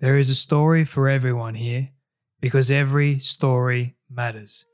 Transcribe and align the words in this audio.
There 0.00 0.16
is 0.16 0.30
a 0.30 0.34
story 0.36 0.84
for 0.84 1.08
everyone 1.08 1.56
here 1.56 1.88
because 2.40 2.70
every 2.70 3.18
story 3.18 3.96
matters. 4.08 4.64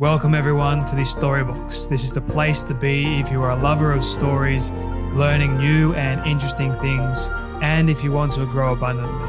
Welcome, 0.00 0.34
everyone, 0.34 0.84
to 0.86 0.96
the 0.96 1.02
Storybox. 1.02 1.88
This 1.88 2.02
is 2.02 2.12
the 2.12 2.20
place 2.20 2.64
to 2.64 2.74
be 2.74 3.20
if 3.20 3.30
you 3.30 3.40
are 3.40 3.50
a 3.50 3.62
lover 3.62 3.92
of 3.92 4.04
stories, 4.04 4.72
learning 5.12 5.58
new 5.58 5.94
and 5.94 6.26
interesting 6.26 6.74
things, 6.78 7.28
and 7.62 7.88
if 7.88 8.02
you 8.02 8.10
want 8.10 8.32
to 8.32 8.44
grow 8.46 8.72
abundantly. 8.72 9.28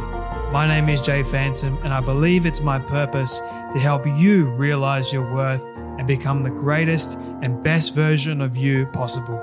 My 0.52 0.68
name 0.68 0.90
is 0.90 1.00
Jay 1.00 1.22
Phantom, 1.22 1.78
and 1.84 1.94
I 1.94 2.02
believe 2.02 2.48
it's 2.48 2.62
my 2.62 2.80
purpose 2.80 3.38
to 3.40 3.78
help 3.80 4.04
you 4.08 4.46
realize 4.46 5.14
your 5.14 5.32
worth 5.32 5.62
and 6.00 6.08
become 6.08 6.42
the 6.42 6.50
greatest 6.50 7.20
and 7.44 7.64
best 7.64 7.94
version 7.94 8.42
of 8.42 8.58
you 8.58 8.88
possible. 8.88 9.40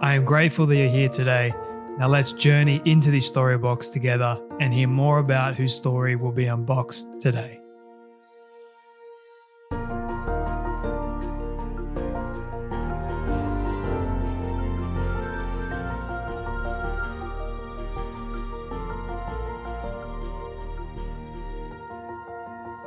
I 0.00 0.14
am 0.14 0.24
grateful 0.24 0.64
that 0.64 0.76
you're 0.78 0.88
here 0.88 1.10
today. 1.10 1.52
Now 1.96 2.08
let's 2.08 2.32
journey 2.32 2.82
into 2.84 3.12
this 3.12 3.24
story 3.24 3.56
box 3.56 3.88
together 3.90 4.40
and 4.60 4.74
hear 4.74 4.88
more 4.88 5.20
about 5.20 5.54
whose 5.54 5.74
story 5.76 6.16
will 6.16 6.32
be 6.32 6.46
unboxed 6.46 7.06
today. 7.20 7.60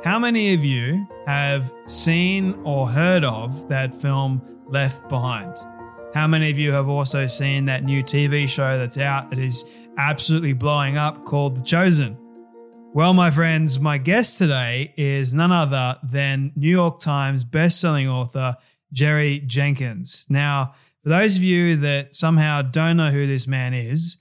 How 0.04 0.18
many 0.18 0.52
of 0.52 0.62
you 0.62 1.06
have 1.26 1.72
seen 1.86 2.60
or 2.62 2.86
heard 2.86 3.24
of 3.24 3.68
that 3.70 3.94
film 3.94 4.42
Left 4.66 5.08
Behind? 5.08 5.56
How 6.14 6.26
many 6.26 6.50
of 6.50 6.58
you 6.58 6.72
have 6.72 6.88
also 6.88 7.26
seen 7.26 7.66
that 7.66 7.84
new 7.84 8.02
TV 8.02 8.48
show 8.48 8.78
that's 8.78 8.96
out 8.96 9.28
that 9.28 9.38
is 9.38 9.64
absolutely 9.98 10.54
blowing 10.54 10.96
up 10.96 11.26
called 11.26 11.56
The 11.56 11.62
Chosen? 11.62 12.16
Well, 12.94 13.12
my 13.12 13.30
friends, 13.30 13.78
my 13.78 13.98
guest 13.98 14.38
today 14.38 14.94
is 14.96 15.34
none 15.34 15.52
other 15.52 15.98
than 16.02 16.52
New 16.56 16.70
York 16.70 17.00
Times 17.00 17.44
bestselling 17.44 18.10
author 18.10 18.56
Jerry 18.90 19.40
Jenkins. 19.40 20.24
Now, 20.30 20.74
for 21.02 21.10
those 21.10 21.36
of 21.36 21.42
you 21.42 21.76
that 21.76 22.14
somehow 22.14 22.62
don't 22.62 22.96
know 22.96 23.10
who 23.10 23.26
this 23.26 23.46
man 23.46 23.74
is, 23.74 24.16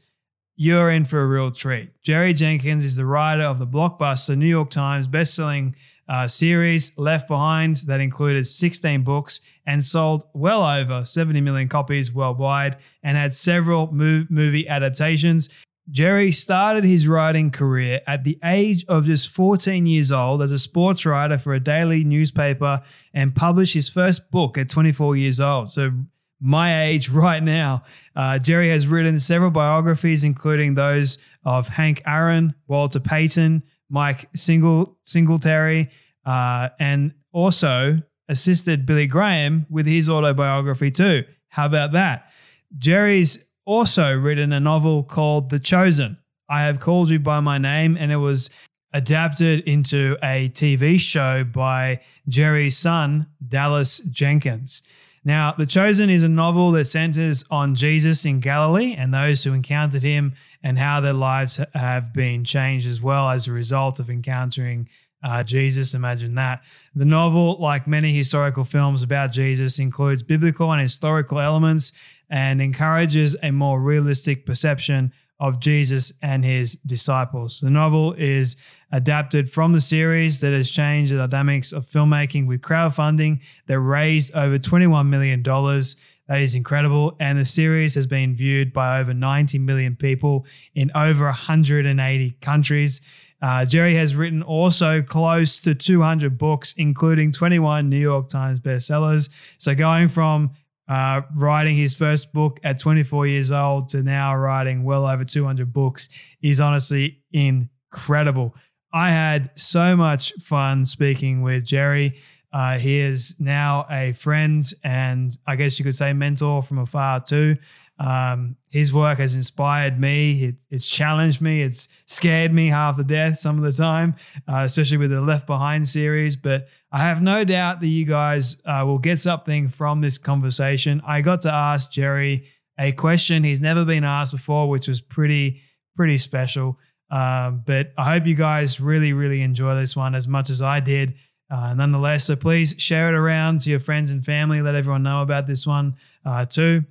you're 0.57 0.91
in 0.91 1.05
for 1.05 1.21
a 1.21 1.27
real 1.27 1.51
treat. 1.51 2.01
Jerry 2.01 2.33
Jenkins 2.33 2.83
is 2.83 2.97
the 2.97 3.05
writer 3.05 3.43
of 3.43 3.59
the 3.59 3.67
blockbuster 3.67 4.37
New 4.37 4.45
York 4.45 4.71
Times 4.71 5.07
bestselling 5.07 5.75
uh, 6.09 6.27
series 6.27 6.97
Left 6.97 7.29
Behind 7.29 7.77
that 7.87 8.01
included 8.01 8.45
16 8.45 9.03
books 9.03 9.39
and 9.67 9.83
sold 9.83 10.23
well 10.33 10.63
over 10.63 11.05
70 11.05 11.41
million 11.41 11.67
copies 11.67 12.11
worldwide 12.11 12.77
and 13.03 13.17
had 13.17 13.35
several 13.35 13.91
movie 13.91 14.67
adaptations. 14.67 15.49
Jerry 15.89 16.31
started 16.31 16.83
his 16.83 17.07
writing 17.07 17.51
career 17.51 18.01
at 18.07 18.23
the 18.23 18.39
age 18.43 18.85
of 18.87 19.05
just 19.05 19.29
14 19.29 19.85
years 19.85 20.11
old 20.11 20.41
as 20.41 20.51
a 20.51 20.59
sports 20.59 21.05
writer 21.05 21.37
for 21.37 21.53
a 21.53 21.59
daily 21.59 22.03
newspaper 22.03 22.81
and 23.13 23.35
published 23.35 23.73
his 23.73 23.89
first 23.89 24.31
book 24.31 24.57
at 24.57 24.69
24 24.69 25.15
years 25.15 25.39
old. 25.39 25.69
So, 25.69 25.91
my 26.39 26.83
age 26.83 27.09
right 27.11 27.41
now. 27.41 27.83
Uh, 28.15 28.39
Jerry 28.39 28.69
has 28.69 28.87
written 28.87 29.19
several 29.19 29.51
biographies, 29.51 30.23
including 30.23 30.75
those 30.75 31.17
of 31.45 31.67
Hank 31.67 32.01
Aaron, 32.05 32.53
Walter 32.67 32.99
Payton, 32.99 33.63
Mike 33.89 34.29
Single 34.35 34.97
Singletary, 35.03 35.89
uh, 36.25 36.69
and 36.79 37.13
also 37.31 38.01
assisted 38.29 38.85
Billy 38.85 39.07
Graham 39.07 39.65
with 39.69 39.87
his 39.87 40.09
autobiography 40.09 40.91
too. 40.91 41.23
How 41.49 41.65
about 41.65 41.93
that? 41.93 42.29
Jerry's 42.77 43.43
also 43.65 44.13
written 44.13 44.53
a 44.53 44.59
novel 44.59 45.03
called 45.03 45.49
The 45.49 45.59
Chosen. 45.59 46.17
I 46.49 46.63
have 46.63 46.79
called 46.79 47.09
you 47.09 47.19
by 47.19 47.39
my 47.39 47.57
name, 47.57 47.97
and 47.97 48.11
it 48.11 48.17
was 48.17 48.49
adapted 48.93 49.67
into 49.67 50.17
a 50.23 50.49
TV 50.49 50.99
show 50.99 51.43
by 51.43 51.99
Jerry's 52.29 52.77
son, 52.77 53.27
Dallas 53.47 53.99
Jenkins. 54.11 54.81
Now, 55.25 55.51
The 55.51 55.65
Chosen 55.65 56.09
is 56.09 56.23
a 56.23 56.29
novel 56.29 56.71
that 56.71 56.85
centers 56.85 57.43
on 57.51 57.75
Jesus 57.75 58.23
in 58.23 58.39
Galilee 58.39 58.95
and 58.97 59.13
those 59.13 59.43
who 59.43 59.51
encountered 59.51 60.03
him 60.03 60.33
and 60.63 60.79
how 60.79 61.01
their 61.01 61.11
lives 61.11 61.59
have 61.73 62.13
been 62.13 62.45
changed 62.45 62.87
as 62.87 63.01
well 63.01 63.29
as 63.29 63.45
a 63.45 63.51
result 63.51 63.99
of 63.99 64.09
encountering 64.09 64.87
uh, 65.23 65.43
Jesus. 65.43 65.93
Imagine 65.93 66.35
that. 66.35 66.61
The 66.95 67.05
novel, 67.05 67.57
like 67.59 67.87
many 67.87 68.13
historical 68.13 68.63
films 68.63 69.03
about 69.03 69.31
Jesus, 69.31 69.79
includes 69.79 70.23
biblical 70.23 70.71
and 70.71 70.81
historical 70.81 71.39
elements 71.39 71.91
and 72.29 72.61
encourages 72.61 73.35
a 73.41 73.51
more 73.51 73.79
realistic 73.81 74.45
perception 74.45 75.11
of 75.39 75.59
Jesus 75.59 76.11
and 76.21 76.43
his 76.43 76.73
disciples. 76.85 77.61
The 77.61 77.69
novel 77.69 78.13
is 78.13 78.55
adapted 78.91 79.51
from 79.51 79.73
the 79.73 79.81
series 79.81 80.39
that 80.41 80.53
has 80.53 80.71
changed 80.71 81.11
the 81.11 81.27
dynamics 81.27 81.73
of 81.73 81.85
filmmaking 81.85 82.47
with 82.47 82.61
crowdfunding 82.61 83.39
that 83.67 83.79
raised 83.79 84.33
over 84.33 84.57
$21 84.57 85.07
million. 85.07 85.43
That 85.43 86.41
is 86.41 86.55
incredible. 86.55 87.15
And 87.19 87.39
the 87.39 87.45
series 87.45 87.95
has 87.95 88.07
been 88.07 88.35
viewed 88.35 88.73
by 88.73 88.99
over 88.99 89.13
90 89.13 89.59
million 89.59 89.95
people 89.95 90.45
in 90.75 90.91
over 90.95 91.25
180 91.25 92.31
countries. 92.41 93.01
Uh, 93.41 93.65
Jerry 93.65 93.93
has 93.95 94.15
written 94.15 94.41
also 94.41 95.01
close 95.01 95.59
to 95.61 95.75
200 95.75 96.37
books, 96.37 96.73
including 96.77 97.31
21 97.31 97.89
New 97.89 97.97
York 97.97 98.29
Times 98.29 98.59
bestsellers. 98.59 99.29
So 99.59 99.75
going 99.75 100.09
from 100.09 100.51
uh, 100.87 101.21
writing 101.35 101.75
his 101.75 101.95
first 101.95 102.31
book 102.33 102.59
at 102.63 102.79
24 102.79 103.27
years 103.27 103.51
old 103.51 103.89
to 103.89 104.01
now 104.01 104.35
writing 104.35 104.83
well 104.83 105.05
over 105.05 105.25
200 105.25 105.71
books 105.71 106.09
is 106.41 106.59
honestly 106.59 107.21
incredible. 107.31 108.55
I 108.93 109.09
had 109.09 109.51
so 109.55 109.95
much 109.95 110.33
fun 110.41 110.85
speaking 110.85 111.41
with 111.41 111.65
Jerry. 111.65 112.19
Uh, 112.53 112.77
he 112.77 112.99
is 112.99 113.35
now 113.37 113.85
a 113.91 114.13
friend 114.13 114.63
and 114.83 115.37
I 115.45 115.57
guess 115.57 115.77
you 115.77 115.83
could 115.85 115.95
say 115.95 116.13
mentor 116.13 116.63
from 116.63 116.79
afar 116.79 117.19
too. 117.21 117.57
Um, 117.99 118.55
his 118.69 118.93
work 118.93 119.17
has 119.17 119.33
inspired 119.33 119.99
me. 119.99 120.43
It, 120.45 120.55
it's 120.69 120.87
challenged 120.87 121.41
me. 121.41 121.63
It's 121.63 121.87
scared 122.05 122.53
me 122.53 122.67
half 122.67 122.97
to 122.97 123.03
death 123.03 123.39
some 123.39 123.57
of 123.57 123.63
the 123.63 123.71
time, 123.71 124.15
uh, 124.47 124.61
especially 124.65 124.97
with 124.97 125.09
the 125.09 125.21
Left 125.21 125.47
Behind 125.47 125.87
series. 125.87 126.35
But 126.35 126.67
I 126.91 126.99
have 126.99 127.21
no 127.21 127.43
doubt 127.43 127.79
that 127.79 127.87
you 127.87 128.05
guys 128.05 128.57
uh, 128.65 128.83
will 128.85 128.99
get 128.99 129.19
something 129.19 129.67
from 129.67 130.01
this 130.01 130.17
conversation. 130.17 131.01
I 131.05 131.21
got 131.21 131.41
to 131.41 131.53
ask 131.53 131.91
Jerry 131.91 132.47
a 132.79 132.91
question 132.91 133.43
he's 133.43 133.61
never 133.61 133.83
been 133.83 134.03
asked 134.03 134.33
before, 134.33 134.69
which 134.69 134.87
was 134.87 135.01
pretty 135.01 135.61
pretty 135.95 136.19
special. 136.19 136.77
Um, 137.09 137.63
but 137.65 137.93
I 137.97 138.11
hope 138.11 138.27
you 138.27 138.35
guys 138.35 138.79
really 138.79 139.13
really 139.13 139.41
enjoy 139.41 139.73
this 139.75 139.95
one 139.95 140.13
as 140.13 140.27
much 140.27 140.49
as 140.51 140.61
I 140.61 140.79
did. 140.81 141.15
Uh, 141.49 141.73
nonetheless, 141.73 142.25
so 142.25 142.35
please 142.35 142.75
share 142.77 143.07
it 143.07 143.15
around 143.15 143.61
to 143.61 143.69
your 143.69 143.79
friends 143.79 144.11
and 144.11 144.23
family. 144.23 144.61
Let 144.61 144.75
everyone 144.75 145.01
know 145.01 145.21
about 145.21 145.47
this 145.47 145.65
one 145.65 145.95
uh, 146.25 146.45
too 146.45 146.83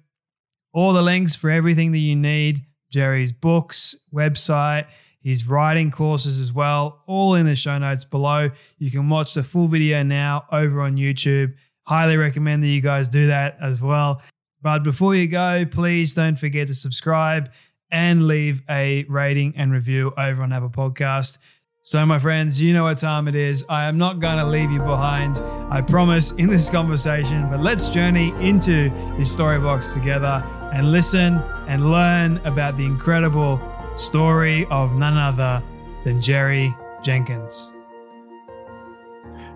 all 0.76 0.92
the 0.92 1.02
links 1.02 1.34
for 1.34 1.48
everything 1.48 1.90
that 1.92 1.98
you 1.98 2.14
need 2.14 2.60
Jerry's 2.90 3.32
books, 3.32 3.96
website, 4.12 4.86
his 5.22 5.48
writing 5.48 5.90
courses 5.90 6.38
as 6.38 6.52
well, 6.52 7.02
all 7.06 7.34
in 7.34 7.46
the 7.46 7.56
show 7.56 7.78
notes 7.78 8.04
below. 8.04 8.50
You 8.78 8.90
can 8.90 9.08
watch 9.08 9.32
the 9.32 9.42
full 9.42 9.68
video 9.68 10.02
now 10.02 10.44
over 10.52 10.82
on 10.82 10.98
YouTube. 10.98 11.54
Highly 11.84 12.18
recommend 12.18 12.62
that 12.62 12.68
you 12.68 12.82
guys 12.82 13.08
do 13.08 13.26
that 13.28 13.56
as 13.58 13.80
well. 13.80 14.20
But 14.60 14.82
before 14.82 15.14
you 15.14 15.26
go, 15.28 15.64
please 15.64 16.14
don't 16.14 16.38
forget 16.38 16.68
to 16.68 16.74
subscribe 16.74 17.50
and 17.90 18.26
leave 18.26 18.62
a 18.68 19.04
rating 19.08 19.54
and 19.56 19.72
review 19.72 20.12
over 20.18 20.42
on 20.42 20.52
Apple 20.52 20.68
Podcast. 20.68 21.38
So, 21.84 22.04
my 22.04 22.18
friends, 22.18 22.60
you 22.60 22.74
know 22.74 22.82
what 22.82 22.98
time 22.98 23.28
it 23.28 23.34
is. 23.34 23.64
I 23.70 23.84
am 23.84 23.96
not 23.96 24.20
going 24.20 24.38
to 24.38 24.46
leave 24.46 24.70
you 24.70 24.80
behind, 24.80 25.38
I 25.72 25.80
promise, 25.80 26.32
in 26.32 26.48
this 26.48 26.68
conversation. 26.68 27.48
But 27.48 27.60
let's 27.60 27.88
journey 27.88 28.34
into 28.46 28.90
this 29.16 29.32
story 29.32 29.58
box 29.58 29.94
together 29.94 30.44
and 30.76 30.92
listen 30.92 31.38
and 31.68 31.90
learn 31.90 32.36
about 32.44 32.76
the 32.76 32.84
incredible 32.84 33.58
story 33.96 34.66
of 34.66 34.94
none 34.94 35.16
other 35.16 35.62
than 36.04 36.20
Jerry 36.20 36.76
Jenkins. 37.02 37.72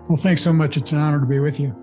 Well, 0.09 0.17
thanks 0.17 0.41
so 0.41 0.51
much. 0.51 0.77
It's 0.77 0.91
an 0.91 0.97
honor 0.97 1.19
to 1.19 1.27
be 1.27 1.37
with 1.37 1.59
you. 1.59 1.75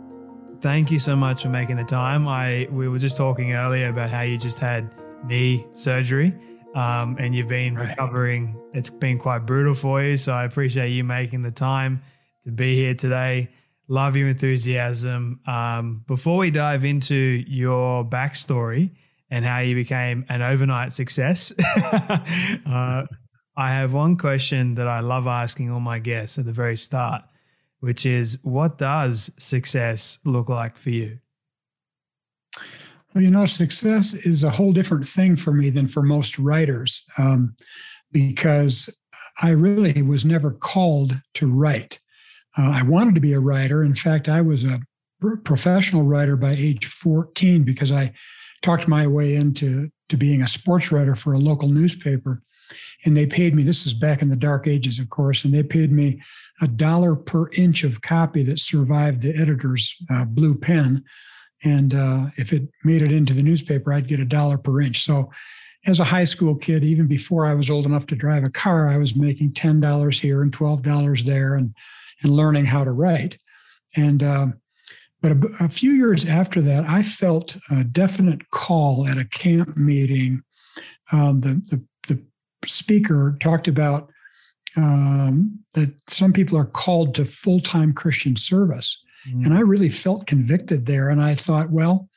Thank 0.61 0.91
you 0.91 0.99
so 0.99 1.15
much 1.15 1.45
for 1.45 1.51
making 1.51 1.77
the 1.77 1.85
time. 1.85 2.27
I 2.27 2.67
we 2.73 2.89
were 2.89 2.99
just 2.99 3.17
talking 3.17 3.53
earlier 3.53 3.91
about 3.91 4.11
how 4.11 4.23
you 4.23 4.39
just 4.39 4.59
had 4.59 4.91
knee 5.25 5.65
surgery, 5.73 6.35
um, 6.75 7.17
and 7.21 7.33
you've 7.33 7.47
been 7.47 7.77
right. 7.77 7.91
recovering. 7.91 8.61
It's 8.75 8.91
been 8.91 9.21
quite 9.21 9.47
brutal 9.47 9.75
for 9.75 10.03
you, 10.03 10.17
so 10.17 10.33
I 10.33 10.47
appreciate 10.47 10.89
you 10.89 11.05
making 11.05 11.43
the 11.43 11.53
time 11.53 12.03
to 12.45 12.51
be 12.51 12.75
here 12.75 12.95
today. 12.95 13.51
Love 13.87 14.17
your 14.17 14.27
enthusiasm. 14.27 15.39
Um, 15.47 16.05
before 16.09 16.39
we 16.39 16.51
dive 16.51 16.85
into 16.85 17.15
your 17.47 18.05
backstory 18.05 18.91
and 19.31 19.45
how 19.45 19.59
you 19.59 19.75
became 19.75 20.25
an 20.29 20.43
overnight 20.43 20.93
success, 20.93 21.53
uh, 22.67 23.05
I 23.57 23.71
have 23.71 23.93
one 23.93 24.17
question 24.17 24.75
that 24.77 24.89
I 24.89 25.01
love 25.01 25.27
asking 25.27 25.71
all 25.71 25.81
my 25.81 25.99
guests 25.99 26.39
at 26.39 26.45
the 26.45 26.53
very 26.53 26.77
start 26.77 27.23
which 27.81 28.07
is 28.07 28.39
what 28.43 28.79
does 28.79 29.31
success 29.39 30.19
look 30.25 30.49
like 30.49 30.77
for 30.77 30.91
you? 30.91 31.19
Well, 33.15 33.25
you 33.25 33.31
know, 33.31 33.47
success 33.47 34.15
is 34.15 34.45
a 34.45 34.51
whole 34.51 34.73
different 34.73 35.07
thing 35.07 35.37
for 35.37 35.53
me 35.53 35.71
than 35.71 35.89
for 35.89 36.03
most 36.03 36.39
writers 36.39 37.05
um, 37.17 37.55
because 38.13 38.95
I 39.43 39.51
really 39.51 40.03
was 40.03 40.25
never 40.25 40.53
called 40.53 41.21
to 41.35 41.51
write. 41.51 42.01
Uh, 42.57 42.73
I 42.75 42.83
wanted 42.83 43.15
to 43.15 43.21
be 43.21 43.33
a 43.33 43.41
writer. 43.41 43.83
In 43.83 43.95
fact, 43.95 44.29
I 44.29 44.41
was 44.41 44.65
a 44.65 44.81
professional 45.45 46.03
writer 46.03 46.37
by 46.37 46.55
age 46.59 46.87
14 46.87 47.65
because 47.65 47.93
I 47.93 48.13
talked 48.63 48.89
my 48.89 49.07
way 49.07 49.35
into 49.35 49.91
to 50.09 50.17
being 50.17 50.43
a 50.43 50.49
sports 50.49 50.91
writer 50.91 51.15
for 51.15 51.33
a 51.33 51.39
local 51.39 51.69
newspaper. 51.69 52.43
And 53.05 53.17
they 53.17 53.27
paid 53.27 53.55
me 53.55 53.63
this 53.63 53.87
is 53.87 53.95
back 53.95 54.21
in 54.21 54.29
the 54.29 54.37
dark 54.37 54.67
ages 54.67 54.99
of 54.99 55.09
course 55.09 55.45
and 55.45 55.55
they 55.55 55.63
paid 55.63 55.91
me 55.91 56.21
a 56.61 56.69
dollar 56.69 57.17
per 57.17 57.49
inch 57.53 57.85
of 57.85 58.03
copy 58.03 58.43
that 58.43 58.59
survived 58.59 59.23
the 59.23 59.35
editor's 59.35 59.97
uh, 60.11 60.25
blue 60.25 60.55
pen. 60.55 61.05
And 61.65 61.95
uh, 61.95 62.27
if 62.37 62.53
it 62.53 62.69
made 62.85 63.03
it 63.03 63.11
into 63.11 63.33
the 63.33 63.43
newspaper 63.43 63.93
i'd 63.93 64.09
get 64.09 64.21
a 64.21 64.25
dollar 64.25 64.59
per 64.59 64.83
inch. 64.83 65.03
So 65.03 65.31
as 65.87 66.01
a 66.01 66.05
high 66.05 66.25
school 66.25 66.55
kid 66.55 66.85
even 66.85 67.07
before 67.07 67.47
i 67.47 67.55
was 67.55 67.71
old 67.71 67.87
enough 67.87 68.07
to 68.07 68.17
drive 68.17 68.45
a 68.45 68.51
car 68.51 68.89
i 68.89 68.99
was 68.99 69.17
making 69.17 69.53
$10 69.53 70.21
here 70.21 70.43
and 70.43 70.53
$12 70.53 71.25
there 71.25 71.55
and, 71.55 71.75
and 72.23 72.33
learning 72.33 72.67
how 72.67 72.85
to 72.85 72.93
write. 72.93 73.39
And 73.97 74.23
uh, 74.23 74.47
but 75.21 75.33
a, 75.33 75.65
a, 75.65 75.69
few 75.69 75.93
years 75.93 76.25
after 76.25 76.61
that, 76.63 76.85
I 76.85 77.03
felt 77.03 77.57
a 77.71 77.85
definite 77.85 78.51
call 78.51 79.07
at 79.07 79.19
a 79.19 79.25
camp 79.25 79.77
meeting. 79.77 80.43
Um, 81.13 81.41
the, 81.41 81.83
the 82.07 82.23
speaker 82.65 83.37
talked 83.41 83.69
about 83.69 84.11
um, 84.77 85.59
that 85.75 85.95
some 86.09 86.33
people 86.33 86.57
are 86.57 86.67
called 86.67 87.15
to 87.17 87.25
full 87.25 87.61
time 87.61 87.93
Christian 87.93 88.37
service. 88.37 89.03
Mm-hmm. 89.29 89.47
And 89.47 89.55
I 89.55 89.61
really 89.61 89.89
felt 89.89 90.27
convicted 90.27 90.87
there. 90.87 91.09
And 91.09 91.23
I 91.23 91.35
thought, 91.35 91.71
well, 91.71 92.09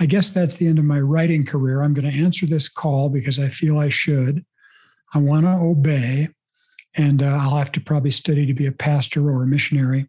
I 0.00 0.06
guess 0.06 0.30
that's 0.30 0.56
the 0.56 0.66
end 0.66 0.78
of 0.78 0.84
my 0.84 1.00
writing 1.00 1.46
career. 1.46 1.82
I'm 1.82 1.94
going 1.94 2.10
to 2.10 2.18
answer 2.18 2.46
this 2.46 2.68
call 2.68 3.08
because 3.08 3.38
I 3.38 3.48
feel 3.48 3.78
I 3.78 3.88
should. 3.88 4.44
I 5.14 5.18
want 5.18 5.44
to 5.44 5.52
obey. 5.52 6.28
And 6.96 7.22
uh, 7.22 7.38
I'll 7.40 7.56
have 7.56 7.72
to 7.72 7.80
probably 7.80 8.10
study 8.10 8.46
to 8.46 8.54
be 8.54 8.66
a 8.66 8.72
pastor 8.72 9.28
or 9.28 9.42
a 9.42 9.46
missionary. 9.46 10.08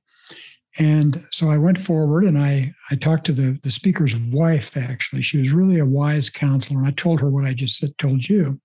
And 0.77 1.25
so 1.31 1.49
I 1.49 1.57
went 1.57 1.79
forward 1.79 2.25
and 2.25 2.37
I, 2.37 2.73
I 2.91 2.95
talked 2.95 3.25
to 3.27 3.31
the, 3.31 3.57
the 3.63 3.69
speaker's 3.69 4.17
wife, 4.17 4.75
actually. 4.75 5.21
She 5.21 5.37
was 5.37 5.53
really 5.53 5.79
a 5.79 5.85
wise 5.85 6.29
counselor. 6.29 6.79
And 6.79 6.87
I 6.87 6.91
told 6.91 7.21
her 7.21 7.29
what 7.29 7.45
I 7.45 7.53
just 7.53 7.77
said, 7.77 7.97
told 7.97 8.27
you. 8.27 8.59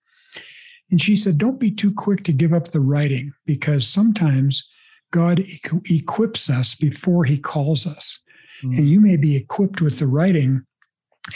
And 0.91 1.01
she 1.01 1.15
said, 1.15 1.39
Don't 1.39 1.61
be 1.61 1.71
too 1.71 1.95
quick 1.95 2.25
to 2.25 2.33
give 2.33 2.53
up 2.53 2.69
the 2.69 2.81
writing 2.81 3.33
because 3.47 3.87
sometimes 3.87 4.69
God 5.13 5.45
equips 5.89 6.51
us 6.51 6.75
before 6.75 7.25
he 7.25 7.39
calls 7.39 7.87
us. 7.87 8.19
Mm. 8.65 8.79
And 8.79 8.89
you 8.89 9.01
may 9.01 9.17
be 9.17 9.37
equipped 9.37 9.81
with 9.81 9.99
the 9.99 10.07
writing 10.07 10.63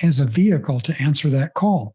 as 0.03 0.19
a 0.19 0.25
vehicle 0.25 0.81
to 0.81 0.95
answer 1.01 1.29
that 1.31 1.55
call. 1.55 1.95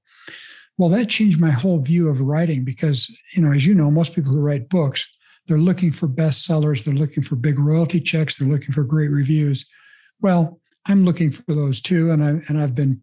Well, 0.77 0.89
that 0.89 1.09
changed 1.09 1.41
my 1.41 1.51
whole 1.51 1.79
view 1.79 2.07
of 2.07 2.21
writing 2.21 2.63
because, 2.63 3.13
you 3.35 3.41
know, 3.41 3.51
as 3.51 3.65
you 3.65 3.75
know, 3.75 3.91
most 3.91 4.15
people 4.15 4.31
who 4.31 4.39
write 4.39 4.69
books, 4.69 5.05
they're 5.49 5.57
looking 5.57 5.91
for 5.91 6.07
bestsellers, 6.07 6.83
they're 6.83 6.93
looking 6.93 7.23
for 7.23 7.35
big 7.35 7.59
royalty 7.59 7.99
checks, 7.99 8.37
they're 8.37 8.47
looking 8.47 8.71
for 8.71 8.83
great 8.83 9.09
reviews. 9.09 9.67
Well, 10.21 10.61
I'm 10.85 11.01
looking 11.01 11.31
for 11.31 11.53
those 11.53 11.81
too, 11.81 12.11
and 12.11 12.23
I 12.23 12.29
and 12.47 12.57
I've 12.57 12.75
been 12.75 13.01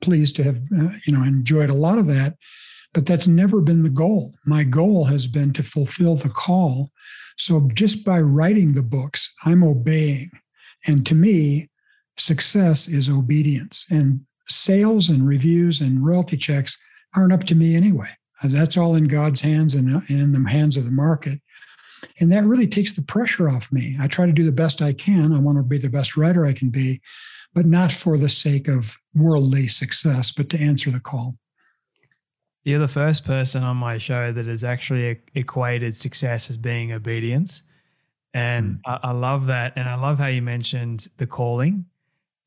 pleased 0.00 0.36
to 0.36 0.44
have 0.44 0.56
uh, 0.56 0.88
you 1.06 1.12
know 1.12 1.22
enjoyed 1.22 1.68
a 1.68 1.74
lot 1.74 1.98
of 1.98 2.06
that. 2.06 2.36
But 2.94 3.06
that's 3.06 3.26
never 3.26 3.60
been 3.60 3.82
the 3.82 3.90
goal. 3.90 4.34
My 4.46 4.64
goal 4.64 5.06
has 5.06 5.26
been 5.26 5.52
to 5.54 5.62
fulfill 5.62 6.16
the 6.16 6.28
call. 6.28 6.90
So 7.38 7.70
just 7.74 8.04
by 8.04 8.20
writing 8.20 8.72
the 8.72 8.82
books, 8.82 9.34
I'm 9.44 9.64
obeying. 9.64 10.30
And 10.86 11.06
to 11.06 11.14
me, 11.14 11.70
success 12.18 12.88
is 12.88 13.08
obedience. 13.08 13.86
And 13.90 14.20
sales 14.48 15.08
and 15.08 15.26
reviews 15.26 15.80
and 15.80 16.04
royalty 16.04 16.36
checks 16.36 16.76
aren't 17.16 17.32
up 17.32 17.44
to 17.44 17.54
me 17.54 17.74
anyway. 17.76 18.10
That's 18.44 18.76
all 18.76 18.94
in 18.94 19.04
God's 19.04 19.40
hands 19.40 19.74
and 19.74 20.02
in 20.10 20.32
the 20.32 20.48
hands 20.50 20.76
of 20.76 20.84
the 20.84 20.90
market. 20.90 21.40
And 22.20 22.30
that 22.32 22.44
really 22.44 22.66
takes 22.66 22.92
the 22.92 23.02
pressure 23.02 23.48
off 23.48 23.72
me. 23.72 23.96
I 24.00 24.06
try 24.06 24.26
to 24.26 24.32
do 24.32 24.44
the 24.44 24.52
best 24.52 24.82
I 24.82 24.92
can. 24.92 25.32
I 25.32 25.38
want 25.38 25.58
to 25.58 25.62
be 25.62 25.78
the 25.78 25.90
best 25.90 26.16
writer 26.16 26.46
I 26.46 26.52
can 26.52 26.70
be, 26.70 27.00
but 27.54 27.66
not 27.66 27.92
for 27.92 28.18
the 28.18 28.28
sake 28.28 28.68
of 28.68 28.96
worldly 29.14 29.68
success, 29.68 30.32
but 30.32 30.48
to 30.50 30.58
answer 30.58 30.90
the 30.90 31.00
call. 31.00 31.36
You're 32.64 32.78
the 32.78 32.88
first 32.88 33.24
person 33.24 33.64
on 33.64 33.76
my 33.76 33.98
show 33.98 34.32
that 34.32 34.46
has 34.46 34.62
actually 34.62 35.20
equated 35.34 35.94
success 35.94 36.48
as 36.48 36.56
being 36.56 36.92
obedience. 36.92 37.64
And 38.34 38.76
mm. 38.76 38.80
I, 38.86 39.00
I, 39.02 39.12
love 39.12 39.46
that. 39.46 39.72
And 39.76 39.88
I 39.88 39.96
love 39.96 40.18
how 40.18 40.28
you 40.28 40.42
mentioned 40.42 41.08
the 41.18 41.26
calling 41.26 41.84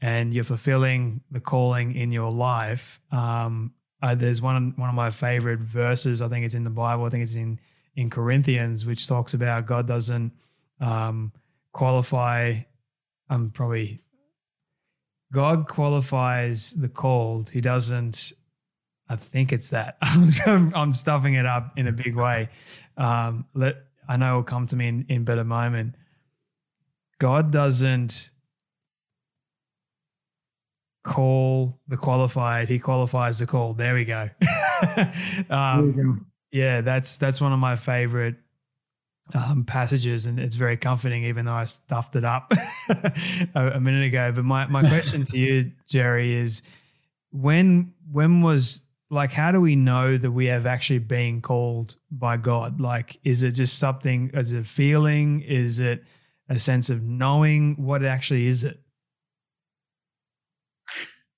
and 0.02 0.34
you're 0.34 0.44
fulfilling 0.44 1.22
the 1.32 1.40
calling 1.40 1.96
in 1.96 2.12
your 2.12 2.32
life. 2.32 3.00
Um, 3.12 3.74
uh, 4.02 4.16
there's 4.16 4.42
one, 4.42 4.74
one 4.78 4.90
of 4.90 4.96
my 4.96 5.10
favorite 5.10 5.60
verses. 5.60 6.22
I 6.22 6.30
think 6.30 6.46
it's 6.46 6.56
in 6.56 6.64
the 6.64 6.70
Bible. 6.70 7.06
I 7.06 7.10
think 7.10 7.24
it's 7.24 7.36
in, 7.36 7.60
in 7.96 8.10
Corinthians, 8.10 8.86
which 8.86 9.08
talks 9.08 9.34
about 9.34 9.66
God 9.66 9.88
doesn't 9.88 10.32
um, 10.80 11.32
qualify. 11.72 12.60
I'm 13.30 13.52
probably 13.52 14.02
God 15.32 15.68
qualifies 15.68 16.72
the 16.72 16.90
called. 16.90 17.50
He 17.50 17.62
doesn't 17.62 18.34
I 19.08 19.16
think 19.16 19.54
it's 19.54 19.70
that. 19.70 19.98
I'm 20.02 20.94
stuffing 20.94 21.36
it 21.36 21.46
up 21.46 21.78
in 21.78 21.88
a 21.88 21.92
big 21.92 22.16
way. 22.16 22.50
Um, 22.98 23.46
let 23.54 23.78
I 24.08 24.18
know 24.18 24.30
it'll 24.30 24.44
come 24.44 24.68
to 24.68 24.76
me 24.76 24.88
in, 24.88 25.06
in 25.10 25.24
better 25.24 25.44
moment. 25.44 25.96
God 27.20 27.52
doesn't 27.52 28.32
call 31.04 31.80
the 31.88 31.98
qualified; 31.98 32.68
He 32.68 32.80
qualifies 32.80 33.40
the 33.40 33.46
called. 33.46 33.78
There 33.78 33.94
we 33.94 34.06
go. 34.06 34.30
um, 35.50 35.92
go. 35.94 36.16
Yeah, 36.56 36.80
that's 36.80 37.18
that's 37.18 37.42
one 37.42 37.52
of 37.52 37.60
my 37.60 37.76
favorite 37.76 38.36
um, 39.34 39.66
passages, 39.66 40.26
and 40.26 40.40
it's 40.40 40.56
very 40.56 40.78
comforting, 40.78 41.26
even 41.26 41.44
though 41.44 41.52
I 41.52 41.66
stuffed 41.66 42.16
it 42.16 42.24
up 42.24 42.54
a, 42.90 43.72
a 43.74 43.80
minute 43.82 44.06
ago. 44.06 44.32
But 44.34 44.46
my 44.46 44.66
my 44.68 44.82
question 44.88 45.26
to 45.26 45.38
you, 45.38 45.74
Jerry, 45.86 46.34
is 46.34 46.62
when 47.32 47.94
when 48.10 48.42
was 48.42 48.86
like 49.10 49.34
how 49.34 49.52
do 49.52 49.60
we 49.60 49.76
know 49.76 50.18
that 50.18 50.32
we 50.32 50.46
have 50.46 50.66
actually 50.66 51.00
been 51.00 51.42
called 51.42 51.98
by 52.10 52.38
god? 52.38 52.80
Like 52.80 53.20
is 53.26 53.44
it 53.44 53.52
just 53.52 53.78
something 53.78 54.32
is 54.34 54.54
it 54.54 54.66
feeling? 54.66 55.42
Is 55.42 55.80
it 55.80 56.06
a 56.48 56.58
sense 56.58 56.90
of 56.90 57.04
knowing? 57.04 57.76
What 57.76 58.02
it 58.02 58.08
actually 58.08 58.48
is 58.48 58.64
it 58.64 58.80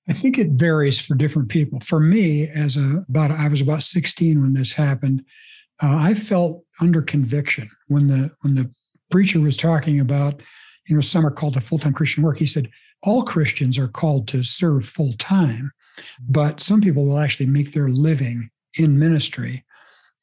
i 0.08 0.12
think 0.12 0.38
it 0.38 0.50
varies 0.52 1.00
for 1.00 1.14
different 1.14 1.48
people 1.48 1.80
for 1.80 2.00
me 2.00 2.48
as 2.48 2.76
a 2.76 3.04
about 3.08 3.30
i 3.30 3.48
was 3.48 3.60
about 3.60 3.82
16 3.82 4.40
when 4.40 4.54
this 4.54 4.72
happened 4.72 5.22
uh, 5.82 5.96
i 5.96 6.14
felt 6.14 6.64
under 6.80 7.02
conviction 7.02 7.68
when 7.88 8.08
the 8.08 8.30
when 8.42 8.54
the 8.54 8.70
preacher 9.10 9.40
was 9.40 9.56
talking 9.56 10.00
about 10.00 10.40
you 10.88 10.94
know 10.94 11.00
some 11.00 11.26
are 11.26 11.30
called 11.30 11.54
to 11.54 11.60
full-time 11.60 11.92
christian 11.92 12.22
work 12.22 12.38
he 12.38 12.46
said 12.46 12.70
all 13.02 13.22
christians 13.22 13.78
are 13.78 13.88
called 13.88 14.26
to 14.28 14.42
serve 14.42 14.86
full-time 14.86 15.72
but 16.28 16.60
some 16.60 16.80
people 16.80 17.04
will 17.04 17.18
actually 17.18 17.46
make 17.46 17.72
their 17.72 17.88
living 17.88 18.50
in 18.78 18.98
ministry. 18.98 19.64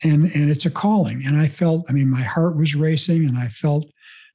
And, 0.03 0.25
and 0.35 0.51
it's 0.51 0.65
a 0.65 0.71
calling. 0.71 1.21
And 1.25 1.37
I 1.37 1.47
felt, 1.47 1.85
I 1.89 1.93
mean, 1.93 2.09
my 2.09 2.21
heart 2.21 2.57
was 2.57 2.75
racing 2.75 3.25
and 3.25 3.37
I 3.37 3.47
felt 3.47 3.85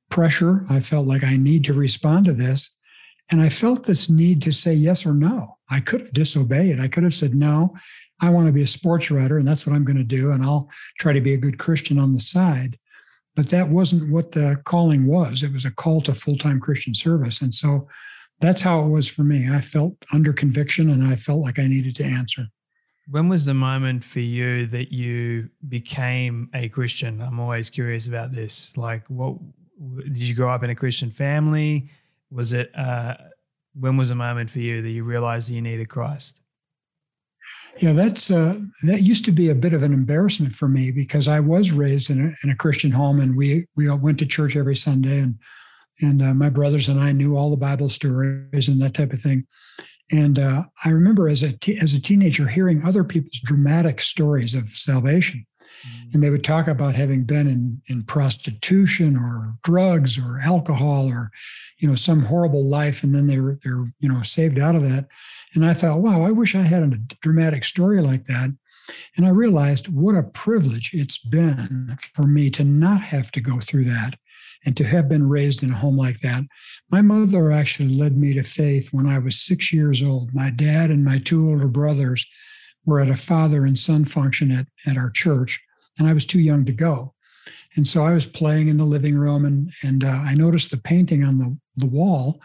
pressure. 0.09 0.64
I 0.71 0.80
felt 0.80 1.07
like 1.07 1.23
I 1.23 1.37
need 1.37 1.64
to 1.66 1.73
respond 1.73 2.25
to 2.26 2.33
this. 2.33 2.75
And 3.30 3.40
I 3.40 3.49
felt 3.49 3.84
this 3.84 4.10
need 4.10 4.42
to 4.42 4.52
say 4.52 4.75
yes 4.75 5.06
or 5.06 5.14
no. 5.14 5.56
I 5.70 5.80
could 5.80 6.00
have 6.00 6.12
disobeyed. 6.12 6.80
I 6.80 6.88
could 6.88 7.04
have 7.04 7.14
said, 7.14 7.34
no, 7.34 7.76
I 8.20 8.30
want 8.30 8.49
to 8.49 8.52
be 8.52 8.62
a 8.62 8.66
sports 8.66 9.10
writer 9.10 9.38
and 9.38 9.46
that's 9.46 9.66
what 9.66 9.76
I'm 9.76 9.84
going 9.84 9.96
to 9.96 10.04
do. 10.04 10.32
And 10.32 10.44
I'll 10.44 10.68
try 10.99 11.12
to 11.12 11.20
be 11.20 11.34
a 11.34 11.38
good 11.38 11.58
Christian 11.58 11.99
on 11.99 12.12
the 12.12 12.20
side. 12.20 12.78
But 13.37 13.49
that 13.49 13.68
wasn't 13.68 14.10
what 14.10 14.32
the 14.32 14.60
calling 14.64 15.06
was. 15.06 15.42
It 15.42 15.52
was 15.52 15.64
a 15.64 15.70
call 15.70 16.00
to 16.02 16.14
full 16.14 16.37
time 16.37 16.60
Christian 16.60 16.92
service. 16.92 17.40
And 17.40 17.54
so 17.54 17.88
that's 18.40 18.62
how 18.62 18.84
it 18.84 18.88
was 18.88 19.08
for 19.08 19.22
me. 19.22 19.49
I 19.49 19.60
felt 19.60 19.94
under 20.12 20.32
conviction 20.32 20.90
and 20.90 21.04
I 21.04 21.16
felt 21.16 21.40
like 21.40 21.58
I 21.58 21.68
needed 21.68 21.94
to 21.96 22.04
answer. 22.04 22.49
When 23.08 23.28
was 23.28 23.44
the 23.44 23.54
moment 23.54 24.04
for 24.04 24.20
you 24.20 24.66
that 24.66 24.92
you 24.92 25.49
became 25.68 26.49
a 26.54 26.68
Christian? 26.68 27.20
I'm 27.20 27.40
always 27.40 27.70
curious 27.70 28.06
about 28.06 28.32
this. 28.32 28.76
Like, 28.76 29.06
what 29.08 29.37
did 30.04 30.18
you 30.18 30.34
grow 30.34 30.50
up 30.50 30.62
in 30.62 30.70
a 30.70 30.75
Christian 30.75 31.10
family? 31.10 31.90
Was 32.30 32.52
it, 32.52 32.70
uh, 32.76 33.14
when 33.75 33.96
was 33.96 34.10
a 34.10 34.14
moment 34.14 34.50
for 34.50 34.60
you 34.60 34.82
that 34.82 34.90
you 34.90 35.04
realized 35.04 35.49
that 35.49 35.54
you 35.54 35.62
needed 35.62 35.88
Christ? 35.88 36.40
Yeah, 37.78 37.92
that's 37.92 38.30
uh, 38.30 38.58
that 38.84 39.02
used 39.02 39.25
to 39.25 39.32
be 39.32 39.49
a 39.49 39.54
bit 39.54 39.72
of 39.72 39.82
an 39.82 39.92
embarrassment 39.92 40.54
for 40.54 40.68
me 40.68 40.90
because 40.90 41.28
I 41.28 41.40
was 41.40 41.72
raised 41.72 42.10
in 42.10 42.20
a, 42.20 42.32
in 42.44 42.50
a 42.50 42.56
Christian 42.56 42.90
home 42.90 43.20
and 43.20 43.37
we 43.37 43.66
we 43.76 43.88
all 43.88 43.99
went 43.99 44.18
to 44.18 44.26
church 44.26 44.56
every 44.56 44.76
Sunday 44.76 45.20
and 45.20 45.38
and 46.02 46.22
uh, 46.22 46.34
my 46.34 46.49
brothers 46.49 46.88
and 46.88 47.00
I 47.00 47.12
knew 47.12 47.37
all 47.37 47.50
the 47.50 47.56
Bible 47.56 47.88
stories 47.88 48.68
and 48.68 48.80
that 48.82 48.94
type 48.94 49.12
of 49.12 49.20
thing. 49.20 49.46
And 50.12 50.38
uh, 50.38 50.64
I 50.84 50.90
remember 50.90 51.28
as 51.28 51.42
a 51.42 51.56
t- 51.56 51.78
as 51.80 51.94
a 51.94 52.02
teenager 52.02 52.49
hearing 52.49 52.82
other 52.84 53.04
people's 53.04 53.40
dramatic 53.40 54.00
stories 54.00 54.54
of 54.54 54.70
salvation. 54.70 55.46
And 56.12 56.23
they 56.23 56.31
would 56.31 56.45
talk 56.45 56.69
about 56.69 56.95
having 56.95 57.25
been 57.25 57.47
in 57.47 57.81
in 57.89 58.05
prostitution 58.05 59.17
or 59.17 59.55
drugs 59.62 60.19
or 60.19 60.41
alcohol 60.45 61.09
or, 61.09 61.31
you 61.79 61.89
know, 61.89 61.95
some 61.95 62.25
horrible 62.25 62.65
life, 62.65 63.03
and 63.03 63.15
then 63.15 63.27
they 63.27 63.41
were 63.41 63.59
they're 63.62 63.93
you 63.99 64.09
know 64.09 64.23
saved 64.23 64.59
out 64.59 64.77
of 64.77 64.83
that. 64.83 65.07
And 65.55 65.65
I 65.65 65.75
thought, 65.75 66.00
wow, 66.00 66.23
I 66.23 66.31
wish 66.31 66.55
I 66.55 66.62
had 66.62 66.83
a 66.83 66.99
dramatic 67.21 67.65
story 67.65 68.00
like 68.00 68.25
that. 68.27 68.50
And 69.17 69.27
I 69.27 69.31
realized 69.31 69.89
what 69.89 70.17
a 70.17 70.23
privilege 70.23 70.91
it's 70.93 71.19
been 71.19 71.97
for 72.15 72.27
me 72.27 72.50
to 72.50 72.65
not 72.65 73.00
have 73.00 73.31
to 73.33 73.41
go 73.41 73.61
through 73.61 73.85
that 73.85 74.17
and 74.67 74.77
to 74.77 74.85
have 74.85 75.09
been 75.09 75.29
raised 75.29 75.62
in 75.62 75.71
a 75.71 75.77
home 75.77 75.97
like 75.97 76.21
that. 76.21 76.43
My 76.91 77.00
mother 77.00 77.50
actually 77.50 77.89
led 77.89 78.17
me 78.17 78.35
to 78.35 78.43
faith 78.43 78.89
when 78.93 79.07
I 79.07 79.19
was 79.19 79.41
six 79.41 79.73
years 79.73 80.03
old. 80.03 80.35
My 80.35 80.50
dad 80.50 80.91
and 80.91 81.05
my 81.05 81.19
two 81.19 81.49
older 81.49 81.69
brothers 81.69 82.27
were 82.84 83.00
at 83.00 83.10
a 83.10 83.16
father 83.16 83.64
and 83.64 83.78
son 83.78 84.04
function 84.04 84.50
at, 84.50 84.66
at 84.87 84.96
our 84.96 85.10
church, 85.10 85.60
and 85.99 86.08
I 86.08 86.12
was 86.12 86.26
too 86.26 86.40
young 86.40 86.64
to 86.64 86.72
go. 86.72 87.14
And 87.76 87.87
so 87.87 88.04
I 88.04 88.12
was 88.12 88.26
playing 88.26 88.68
in 88.68 88.78
the 88.78 88.84
living 88.84 89.16
room, 89.16 89.44
and, 89.44 89.72
and 89.84 90.04
uh, 90.04 90.22
I 90.25 90.34
noticed 90.34 90.70
the 90.70 90.76
painting 90.76 91.25
on 91.25 91.38
the, 91.38 91.56
the 91.76 91.87
wall 91.87 92.40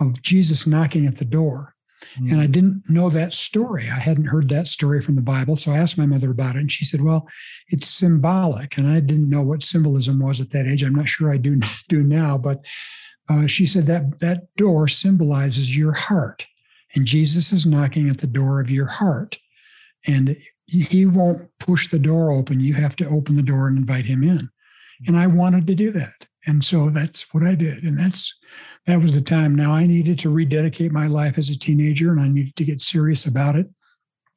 of 0.00 0.22
Jesus 0.22 0.66
knocking 0.66 1.06
at 1.06 1.16
the 1.16 1.24
door. 1.24 1.74
Mm-hmm. 2.14 2.32
And 2.32 2.40
I 2.40 2.46
didn't 2.46 2.82
know 2.88 3.10
that 3.10 3.32
story. 3.32 3.84
I 3.84 3.98
hadn't 3.98 4.26
heard 4.26 4.48
that 4.48 4.68
story 4.68 5.02
from 5.02 5.16
the 5.16 5.22
Bible. 5.22 5.56
So 5.56 5.72
I 5.72 5.78
asked 5.78 5.98
my 5.98 6.06
mother 6.06 6.30
about 6.30 6.56
it, 6.56 6.60
and 6.60 6.72
she 6.72 6.84
said, 6.84 7.02
Well, 7.02 7.28
it's 7.68 7.86
symbolic. 7.86 8.78
And 8.78 8.88
I 8.88 9.00
didn't 9.00 9.28
know 9.28 9.42
what 9.42 9.62
symbolism 9.62 10.20
was 10.20 10.40
at 10.40 10.50
that 10.50 10.66
age. 10.66 10.82
I'm 10.82 10.94
not 10.94 11.08
sure 11.08 11.32
I 11.32 11.36
do, 11.36 11.60
do 11.88 12.02
now, 12.02 12.38
but 12.38 12.64
uh, 13.28 13.46
she 13.46 13.66
said 13.66 13.86
that 13.86 14.18
that 14.20 14.54
door 14.56 14.88
symbolizes 14.88 15.76
your 15.76 15.92
heart. 15.92 16.46
And 16.94 17.06
Jesus 17.06 17.52
is 17.52 17.66
knocking 17.66 18.08
at 18.08 18.18
the 18.18 18.26
door 18.26 18.60
of 18.60 18.70
your 18.70 18.86
heart. 18.86 19.38
And 20.06 20.36
he 20.66 21.04
won't 21.04 21.48
push 21.58 21.88
the 21.88 21.98
door 21.98 22.30
open. 22.30 22.60
You 22.60 22.74
have 22.74 22.96
to 22.96 23.08
open 23.08 23.36
the 23.36 23.42
door 23.42 23.68
and 23.68 23.76
invite 23.76 24.06
him 24.06 24.22
in. 24.22 24.48
And 25.06 25.16
I 25.16 25.26
wanted 25.26 25.66
to 25.66 25.74
do 25.74 25.90
that. 25.92 26.26
And 26.46 26.64
so 26.64 26.90
that's 26.90 27.32
what 27.34 27.42
I 27.42 27.54
did. 27.54 27.84
And 27.84 27.98
that's 27.98 28.34
that 28.86 29.00
was 29.00 29.12
the 29.12 29.20
time. 29.20 29.54
Now 29.54 29.72
I 29.72 29.86
needed 29.86 30.18
to 30.20 30.30
rededicate 30.30 30.92
my 30.92 31.06
life 31.06 31.36
as 31.36 31.50
a 31.50 31.58
teenager 31.58 32.10
and 32.10 32.20
I 32.20 32.28
needed 32.28 32.56
to 32.56 32.64
get 32.64 32.80
serious 32.80 33.26
about 33.26 33.56
it 33.56 33.68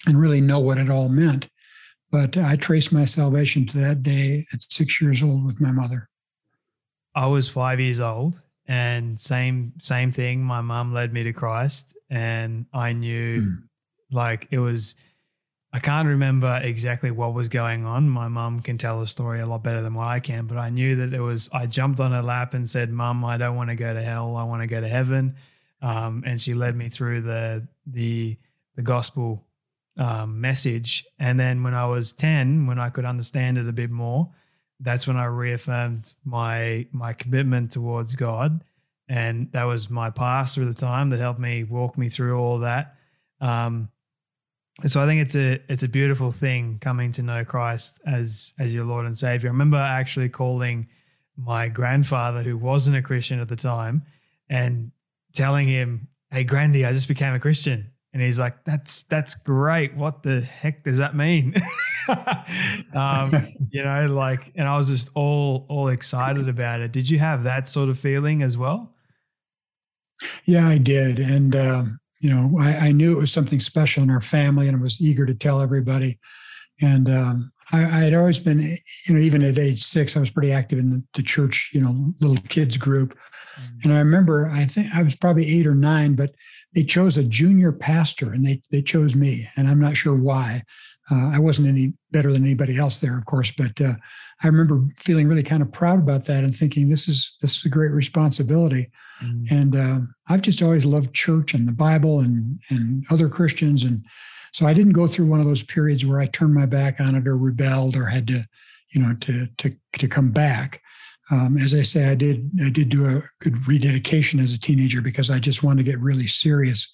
and 0.05 0.20
really 0.20 0.41
know 0.41 0.60
what 0.60 0.77
it 0.77 0.89
all 0.89 1.10
meant. 1.10 1.48
But 2.12 2.38
I 2.38 2.55
traced 2.55 2.91
my 2.91 3.05
salvation 3.05 3.65
to 3.67 3.77
that 3.79 4.03
day 4.03 4.46
at 4.53 4.62
six 4.63 5.01
years 5.01 5.24
old 5.24 5.46
with 5.46 5.62
my 5.62 5.72
mother. 5.72 6.10
I 7.15 7.27
was 7.27 7.48
five 7.48 7.79
years 7.79 8.00
old 8.00 8.41
and 8.67 9.20
same 9.20 9.74
same 9.82 10.12
thing. 10.12 10.43
My 10.43 10.62
mom 10.62 10.93
led 10.93 11.13
me 11.13 11.24
to 11.24 11.34
Christ 11.34 11.96
and 12.10 12.65
I 12.74 12.93
knew 12.93 13.41
mm. 13.41 13.58
like 14.12 14.48
it 14.51 14.60
was 14.60 14.96
I 15.75 15.80
can't 15.80 16.08
remember 16.08 16.60
exactly 16.63 17.10
what 17.10 17.34
was 17.34 17.50
going 17.50 17.84
on. 17.84 18.08
My 18.08 18.27
mum 18.27 18.60
can 18.60 18.77
tell 18.77 19.00
the 19.00 19.08
story 19.08 19.39
a 19.39 19.48
lot 19.48 19.63
better 19.63 19.82
than 19.82 19.96
what 19.96 20.06
I 20.06 20.20
can, 20.20 20.46
but 20.46 20.58
I 20.60 20.70
knew 20.70 20.96
that 20.98 21.13
it 21.13 21.20
was. 21.20 21.50
I 21.51 21.65
jumped 21.65 22.00
on 22.00 22.12
her 22.12 22.22
lap 22.22 22.53
and 22.53 22.70
said, 22.70 22.92
"Mum, 22.92 23.25
I 23.25 23.38
don't 23.38 23.56
want 23.56 23.72
to 23.72 23.75
go 23.75 23.92
to 23.92 24.01
hell. 24.01 24.36
I 24.36 24.44
want 24.44 24.62
to 24.62 24.68
go 24.68 24.80
to 24.80 24.88
heaven." 24.88 25.36
Um, 25.82 26.24
and 26.27 26.39
she 26.39 26.53
led 26.53 26.75
me 26.75 26.89
through 26.89 27.22
the 27.22 27.68
the 27.88 28.38
the 28.75 28.84
gospel 28.84 29.44
um, 29.98 30.39
message. 30.39 31.06
And 31.18 31.39
then 31.39 31.63
when 31.63 31.74
I 31.74 31.86
was 31.88 32.13
ten, 32.13 32.68
when 32.68 32.80
I 32.80 32.89
could 32.89 33.06
understand 33.06 33.58
it 33.58 33.68
a 33.68 33.74
bit 33.74 33.89
more, 33.89 34.30
that's 34.80 35.08
when 35.08 35.18
I 35.18 35.25
reaffirmed 35.25 36.13
my 36.24 36.86
my 36.92 37.13
commitment 37.13 37.72
towards 37.72 38.13
God. 38.13 38.63
And 39.10 39.51
that 39.53 39.63
was 39.63 39.89
my 39.89 40.12
pastor 40.12 40.62
at 40.62 40.68
the 40.68 40.80
time 40.80 41.10
that 41.10 41.20
helped 41.20 41.39
me 41.39 41.63
walk 41.63 41.98
me 41.98 42.10
through 42.10 42.38
all 42.38 42.60
that. 42.60 42.96
Um, 43.42 43.89
so 44.86 45.02
I 45.02 45.06
think 45.06 45.22
it's 45.22 45.36
a 45.36 45.60
it's 45.70 45.84
a 45.84 45.88
beautiful 45.88 46.32
thing 46.32 46.78
coming 46.82 47.12
to 47.13 47.24
know 47.24 47.46
Christ 47.46 48.02
as 48.06 48.54
as 48.60 48.74
your 48.74 48.86
Lord 48.86 49.06
and 49.06 49.18
Savior. 49.18 49.50
I 49.50 49.52
remember 49.52 49.78
actually 49.78 50.30
calling 50.30 50.88
my 51.38 51.68
grandfather, 51.68 52.44
who 52.44 52.58
wasn't 52.58 52.98
a 52.98 53.02
Christian 53.02 53.40
at 53.40 53.48
the 53.48 53.56
time, 53.56 54.04
and 54.50 54.92
telling 55.34 55.68
him, 55.68 56.08
"Hey, 56.32 56.44
Grandy, 56.44 56.86
I 56.86 56.94
just 56.94 57.08
became 57.08 57.34
a 57.34 57.40
Christian." 57.40 57.90
And 58.13 58.22
he's 58.22 58.38
like, 58.38 58.63
"That's 58.66 59.04
that's 59.04 59.36
great. 59.36 59.96
What 59.96 60.22
the 60.22 60.42
heck 60.42 60.84
does 60.84 60.98
that 60.98 61.16
mean?" 61.16 61.56
um, 62.94 63.32
you 63.72 63.84
know, 63.84 64.08
like, 64.08 64.52
and 64.56 64.68
I 64.68 64.78
was 64.78 64.90
just 64.90 65.10
all 65.16 65.66
all 65.70 65.88
excited 65.88 66.50
about 66.50 66.82
it. 66.82 66.92
Did 66.92 67.10
you 67.10 67.20
have 67.20 67.44
that 67.46 67.68
sort 67.68 67.90
of 67.90 67.98
feeling 67.98 68.44
as 68.44 68.58
well? 68.58 68.94
Yeah, 70.46 70.68
I 70.68 70.78
did, 70.78 71.20
and 71.20 71.56
um, 71.56 72.00
you 72.24 72.30
know, 72.30 72.58
I, 72.58 72.88
I, 72.88 72.92
knew 72.94 73.12
it 73.12 73.20
was 73.20 73.34
something 73.34 73.60
special 73.60 74.01
in 74.01 74.10
our 74.10 74.22
family 74.22 74.70
and 74.70 74.77
I 74.77 74.80
was 74.80 75.01
eager 75.01 75.25
to 75.25 75.34
tell 75.34 75.60
everybody. 75.60 76.18
And 76.82 77.10
um, 77.10 77.51
I, 77.74 77.80
had 77.80 78.13
always 78.13 78.39
been, 78.39 78.62
you 78.62 79.13
know, 79.13 79.20
even 79.20 79.44
at 79.44 79.60
age 79.60 79.84
six, 79.84 80.15
I 80.15 80.22
was 80.22 80.32
pretty 80.32 80.53
active 80.53 80.80
in 80.80 80.89
the, 80.89 81.03
the 81.15 81.22
church, 81.22 81.72
you 81.74 81.82
know, 81.82 82.13
little 82.22 82.42
kids 82.48 82.77
group. 82.77 83.13
Mm-hmm. 83.13 83.77
And 83.84 83.94
I 83.94 84.00
remember, 84.00 84.50
I 84.50 84.63
think 84.63 84.88
I 84.96 85.03
was 85.03 85.18
probably 85.18 85.48
eight 85.48 85.68
or 85.68 85.75
nine, 85.75 86.15
but 86.15 86.32
they 86.74 86.84
chose 86.86 87.18
a 87.18 87.25
junior 87.25 87.74
pastor 87.74 88.32
and 88.32 88.46
they, 88.46 88.62
they 88.72 88.82
chose 88.82 89.18
me. 89.18 89.46
And 89.58 89.68
I'm 89.68 89.80
not 89.80 89.98
sure 89.98 90.15
why. 90.15 90.63
Uh, 91.12 91.31
I 91.33 91.39
wasn't 91.39 91.67
any 91.67 91.93
better 92.12 92.31
than 92.31 92.43
anybody 92.43 92.77
else 92.77 93.00
there, 93.00 93.17
of 93.17 93.25
course, 93.25 93.51
but 93.51 93.79
uh, 93.81 93.93
I 94.41 94.48
remember 94.48 94.86
feeling 94.98 95.27
really 95.27 95.43
kind 95.43 95.62
of 95.62 95.72
proud 95.72 96.00
about 96.00 96.25
that 96.25 96.43
and 96.43 96.55
thinking 96.55 96.88
this 96.88 97.07
is 97.07 97.36
this 97.41 97.57
is 97.57 97.65
a 97.65 97.69
great 97.69 97.91
responsibility. 97.91 98.89
Mm-hmm. 99.22 99.55
And 99.55 99.75
uh, 99.75 100.00
I've 100.29 100.41
just 100.41 100.62
always 100.62 100.86
loved 100.86 101.13
church 101.13 101.53
and 101.53 101.67
the 101.67 101.74
Bible 101.74 102.22
and 102.22 102.60
and 102.69 103.05
other 103.12 103.27
Christians, 103.27 103.83
and 103.83 104.03
so 104.53 104.65
I 104.65 104.74
didn't 104.74 104.93
go 104.93 105.07
through 105.07 105.25
one 105.25 105.41
of 105.41 105.45
those 105.45 105.63
periods 105.63 106.05
where 106.05 106.19
I 106.19 106.27
turned 106.27 106.53
my 106.53 106.65
back 106.65 107.01
on 107.01 107.15
it 107.15 107.27
or 107.27 107.38
rebelled 107.38 107.98
or 107.98 108.05
had 108.05 108.27
to, 108.27 108.48
you 108.91 109.01
know, 109.01 109.13
to 109.22 109.48
to 109.57 109.75
to 109.93 110.07
come 110.07 110.31
back. 110.31 110.81
Um, 111.31 111.57
as 111.57 111.74
I 111.74 111.81
say, 111.83 112.10
I 112.10 112.15
did 112.15 112.50
I 112.63 112.69
did 112.69 112.88
do 112.89 113.05
a 113.05 113.22
good 113.39 113.67
rededication 113.67 114.39
as 114.39 114.53
a 114.53 114.60
teenager 114.60 115.01
because 115.01 115.29
I 115.29 115.39
just 115.39 115.63
wanted 115.63 115.86
to 115.86 115.91
get 115.91 116.00
really 116.00 116.27
serious 116.27 116.89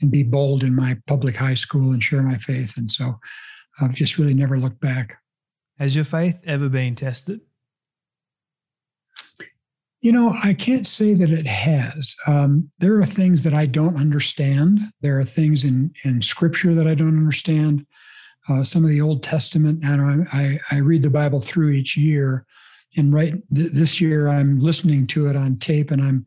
and 0.00 0.10
be 0.10 0.22
bold 0.22 0.64
in 0.64 0.74
my 0.74 0.96
public 1.06 1.36
high 1.36 1.54
school 1.54 1.92
and 1.92 2.02
share 2.02 2.22
my 2.22 2.38
faith. 2.38 2.76
And 2.76 2.90
so 2.90 3.20
I've 3.80 3.94
just 3.94 4.18
really 4.18 4.34
never 4.34 4.58
looked 4.58 4.80
back. 4.80 5.18
Has 5.78 5.96
your 5.96 6.04
faith 6.04 6.38
ever 6.44 6.68
been 6.68 6.94
tested? 6.94 7.40
You 10.02 10.10
know, 10.10 10.34
I 10.42 10.52
can't 10.52 10.86
say 10.86 11.14
that 11.14 11.30
it 11.30 11.46
has. 11.46 12.16
Um, 12.26 12.70
there 12.78 12.98
are 12.98 13.06
things 13.06 13.44
that 13.44 13.54
I 13.54 13.66
don't 13.66 13.96
understand. 13.96 14.80
There 15.00 15.18
are 15.20 15.24
things 15.24 15.64
in 15.64 15.92
in 16.04 16.22
Scripture 16.22 16.74
that 16.74 16.88
I 16.88 16.94
don't 16.94 17.16
understand. 17.16 17.86
Uh, 18.48 18.64
some 18.64 18.82
of 18.82 18.90
the 18.90 19.00
Old 19.00 19.22
Testament, 19.22 19.84
and 19.84 20.26
I, 20.32 20.58
I, 20.72 20.78
read 20.78 21.04
the 21.04 21.10
Bible 21.10 21.38
through 21.38 21.70
each 21.70 21.96
year. 21.96 22.44
And 22.96 23.14
right 23.14 23.34
th- 23.54 23.70
this 23.70 24.00
year, 24.00 24.26
I'm 24.26 24.58
listening 24.58 25.06
to 25.08 25.28
it 25.28 25.36
on 25.36 25.58
tape, 25.58 25.92
and 25.92 26.02
I'm 26.02 26.26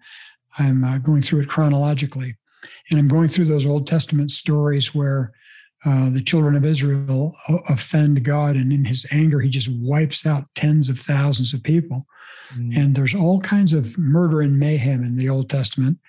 I'm 0.57 0.85
uh, 0.85 0.99
going 0.99 1.21
through 1.21 1.41
it 1.41 1.49
chronologically, 1.49 2.35
and 2.89 2.97
I'm 2.97 3.09
going 3.09 3.27
through 3.27 3.45
those 3.45 3.65
Old 3.65 3.85
Testament 3.85 4.31
stories 4.31 4.95
where 4.95 5.33
uh, 5.85 6.09
the 6.09 6.21
children 6.21 6.55
of 6.55 6.65
Israel 6.65 7.35
offend 7.69 8.23
God, 8.23 8.55
and 8.55 8.71
in 8.71 8.85
his 8.85 9.05
anger, 9.11 9.39
he 9.39 9.49
just 9.49 9.69
wipes 9.71 10.25
out 10.25 10.45
tens 10.55 10.89
of 10.89 10.97
thousands 10.97 11.53
of 11.53 11.61
people. 11.61 12.05
Mm. 12.55 12.75
And 12.75 12.95
there's 12.95 13.13
all 13.13 13.39
kinds 13.41 13.71
of 13.71 13.97
murder 13.97 14.41
and 14.41 14.59
mayhem 14.59 15.03
in 15.03 15.15
the 15.15 15.29
Old 15.29 15.49
Testament. 15.49 15.99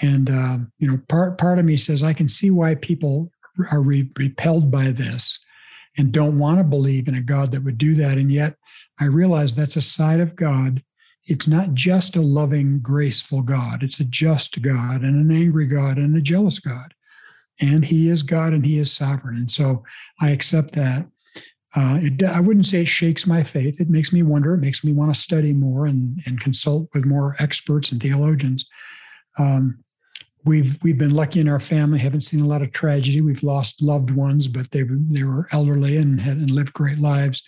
And 0.00 0.30
uh, 0.30 0.58
you 0.78 0.86
know, 0.88 0.98
part 1.08 1.38
part 1.38 1.58
of 1.58 1.64
me 1.64 1.76
says 1.76 2.02
I 2.02 2.12
can 2.12 2.28
see 2.28 2.50
why 2.50 2.76
people 2.76 3.32
are 3.72 3.82
re- 3.82 4.10
repelled 4.16 4.70
by 4.70 4.90
this 4.90 5.44
and 5.98 6.12
don't 6.12 6.38
want 6.38 6.58
to 6.58 6.64
believe 6.64 7.08
in 7.08 7.14
a 7.14 7.22
God 7.22 7.50
that 7.52 7.64
would 7.64 7.78
do 7.78 7.94
that. 7.94 8.18
And 8.18 8.30
yet, 8.30 8.56
I 9.00 9.06
realize 9.06 9.54
that's 9.54 9.76
a 9.76 9.80
side 9.80 10.20
of 10.20 10.36
God. 10.36 10.82
It's 11.24 11.48
not 11.48 11.74
just 11.74 12.14
a 12.14 12.20
loving, 12.20 12.78
graceful 12.78 13.42
God. 13.42 13.82
It's 13.82 13.98
a 13.98 14.04
just 14.04 14.62
God 14.62 15.02
and 15.02 15.16
an 15.16 15.36
angry 15.36 15.66
God 15.66 15.96
and 15.96 16.14
a 16.14 16.20
jealous 16.20 16.60
God 16.60 16.94
and 17.60 17.84
he 17.84 18.08
is 18.08 18.22
God 18.22 18.52
and 18.52 18.64
he 18.64 18.78
is 18.78 18.92
sovereign. 18.92 19.36
And 19.36 19.50
so 19.50 19.84
I 20.20 20.30
accept 20.30 20.72
that. 20.72 21.06
Uh, 21.74 21.98
it, 22.00 22.22
I 22.22 22.40
wouldn't 22.40 22.66
say 22.66 22.82
it 22.82 22.88
shakes 22.88 23.26
my 23.26 23.42
faith. 23.42 23.80
It 23.80 23.90
makes 23.90 24.12
me 24.12 24.22
wonder. 24.22 24.54
It 24.54 24.60
makes 24.60 24.82
me 24.82 24.92
want 24.92 25.12
to 25.14 25.20
study 25.20 25.52
more 25.52 25.86
and, 25.86 26.18
and 26.26 26.40
consult 26.40 26.88
with 26.94 27.04
more 27.04 27.36
experts 27.38 27.92
and 27.92 28.00
theologians. 28.00 28.66
Um, 29.38 29.84
we've 30.46 30.78
we've 30.82 30.96
been 30.96 31.14
lucky 31.14 31.40
in 31.40 31.48
our 31.48 31.60
family. 31.60 31.98
Haven't 31.98 32.22
seen 32.22 32.40
a 32.40 32.46
lot 32.46 32.62
of 32.62 32.72
tragedy. 32.72 33.20
We've 33.20 33.42
lost 33.42 33.82
loved 33.82 34.10
ones, 34.10 34.48
but 34.48 34.70
they 34.70 34.84
they 35.10 35.24
were 35.24 35.48
elderly 35.52 35.98
and 35.98 36.20
had 36.20 36.38
and 36.38 36.50
lived 36.50 36.72
great 36.72 36.98
lives. 36.98 37.42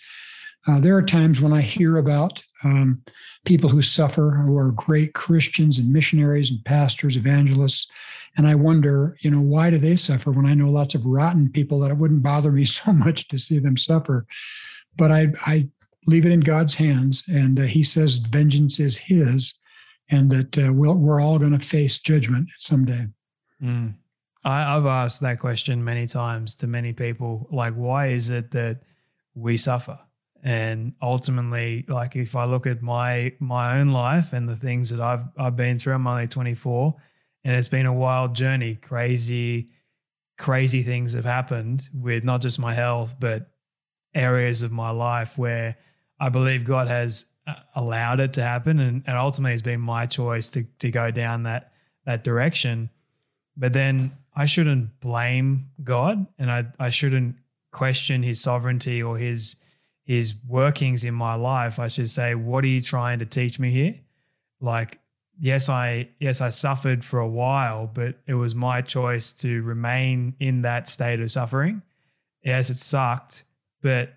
Uh, 0.67 0.79
there 0.79 0.95
are 0.95 1.01
times 1.01 1.41
when 1.41 1.53
I 1.53 1.61
hear 1.61 1.97
about 1.97 2.43
um, 2.63 3.01
people 3.45 3.69
who 3.69 3.81
suffer, 3.81 4.31
who 4.31 4.57
are 4.57 4.71
great 4.71 5.13
Christians 5.13 5.79
and 5.79 5.91
missionaries 5.91 6.51
and 6.51 6.63
pastors, 6.65 7.17
evangelists, 7.17 7.89
and 8.37 8.47
I 8.47 8.55
wonder, 8.55 9.17
you 9.21 9.31
know, 9.31 9.41
why 9.41 9.69
do 9.69 9.77
they 9.77 9.95
suffer 9.95 10.31
when 10.31 10.45
I 10.45 10.53
know 10.53 10.69
lots 10.69 10.95
of 10.95 11.05
rotten 11.05 11.49
people 11.49 11.79
that 11.79 11.91
it 11.91 11.97
wouldn't 11.97 12.23
bother 12.23 12.51
me 12.51 12.65
so 12.65 12.93
much 12.93 13.27
to 13.29 13.37
see 13.37 13.59
them 13.59 13.77
suffer? 13.77 14.25
But 14.97 15.11
I, 15.11 15.27
I 15.45 15.69
leave 16.07 16.25
it 16.25 16.31
in 16.31 16.41
God's 16.41 16.75
hands, 16.75 17.23
and 17.27 17.59
uh, 17.59 17.63
He 17.63 17.83
says 17.83 18.17
vengeance 18.17 18.79
is 18.79 18.97
His, 18.97 19.53
and 20.11 20.31
that 20.31 20.57
uh, 20.57 20.73
we 20.73 20.87
we 20.89 21.09
are 21.09 21.19
all 21.19 21.39
going 21.39 21.57
to 21.57 21.65
face 21.65 21.99
judgment 21.99 22.49
someday. 22.57 23.07
Mm. 23.61 23.95
I, 24.43 24.75
I've 24.75 24.85
asked 24.85 25.21
that 25.21 25.39
question 25.39 25.83
many 25.83 26.07
times 26.07 26.55
to 26.57 26.67
many 26.67 26.93
people. 26.93 27.47
Like, 27.51 27.73
why 27.75 28.07
is 28.07 28.29
it 28.29 28.51
that 28.51 28.81
we 29.35 29.57
suffer? 29.57 29.99
And 30.43 30.93
ultimately 31.01 31.83
like 31.87 32.15
if 32.15 32.35
i 32.35 32.45
look 32.45 32.65
at 32.65 32.81
my 32.81 33.31
my 33.39 33.79
own 33.79 33.89
life 33.89 34.33
and 34.33 34.47
the 34.47 34.55
things 34.55 34.89
that 34.89 35.01
i've 35.01 35.23
i've 35.37 35.55
been 35.55 35.77
through 35.77 35.93
i'm 35.93 36.07
only 36.07 36.27
24 36.27 36.95
and 37.43 37.55
it's 37.55 37.69
been 37.69 37.85
a 37.85 37.93
wild 37.93 38.35
journey. 38.35 38.75
Crazy 38.75 39.69
crazy 40.37 40.83
things 40.83 41.11
have 41.13 41.25
happened 41.25 41.89
with 41.93 42.23
not 42.23 42.41
just 42.41 42.59
my 42.59 42.73
health 42.73 43.15
but 43.19 43.51
areas 44.15 44.61
of 44.61 44.71
my 44.71 44.89
life 44.89 45.37
where 45.37 45.75
i 46.19 46.29
believe 46.29 46.63
god 46.63 46.87
has 46.87 47.25
uh, 47.47 47.55
allowed 47.75 48.19
it 48.19 48.33
to 48.33 48.41
happen. 48.41 48.79
And, 48.79 49.03
and 49.07 49.17
ultimately 49.17 49.53
it's 49.53 49.61
been 49.61 49.81
my 49.81 50.05
choice 50.05 50.49
to 50.51 50.63
to 50.79 50.91
go 50.91 51.11
down 51.11 51.43
that 51.43 51.73
that 52.05 52.23
direction. 52.23 52.89
But 53.57 53.73
then 53.73 54.11
i 54.35 54.45
shouldn't 54.45 54.99
blame 55.01 55.69
god 55.83 56.25
and 56.37 56.49
i 56.49 56.65
i 56.79 56.89
shouldn't 56.89 57.35
question 57.71 58.23
his 58.23 58.39
sovereignty 58.39 59.03
or 59.03 59.17
his 59.17 59.55
his 60.09 60.33
workings 60.47 61.03
in 61.03 61.13
my 61.13 61.35
life, 61.35 61.77
I 61.77 61.87
should 61.87 62.09
say, 62.09 62.33
what 62.33 62.63
are 62.63 62.67
you 62.67 62.81
trying 62.81 63.19
to 63.19 63.27
teach 63.27 63.59
me 63.59 63.69
here? 63.69 63.95
Like, 64.59 64.97
yes, 65.39 65.69
I 65.69 66.09
yes, 66.19 66.41
I 66.41 66.49
suffered 66.49 67.05
for 67.05 67.19
a 67.19 67.27
while, 67.27 67.85
but 67.93 68.15
it 68.25 68.33
was 68.33 68.55
my 68.55 68.81
choice 68.81 69.33
to 69.33 69.61
remain 69.61 70.33
in 70.39 70.63
that 70.63 70.89
state 70.89 71.19
of 71.19 71.31
suffering. 71.31 71.83
Yes, 72.43 72.71
it 72.71 72.77
sucked, 72.77 73.43
but 73.83 74.15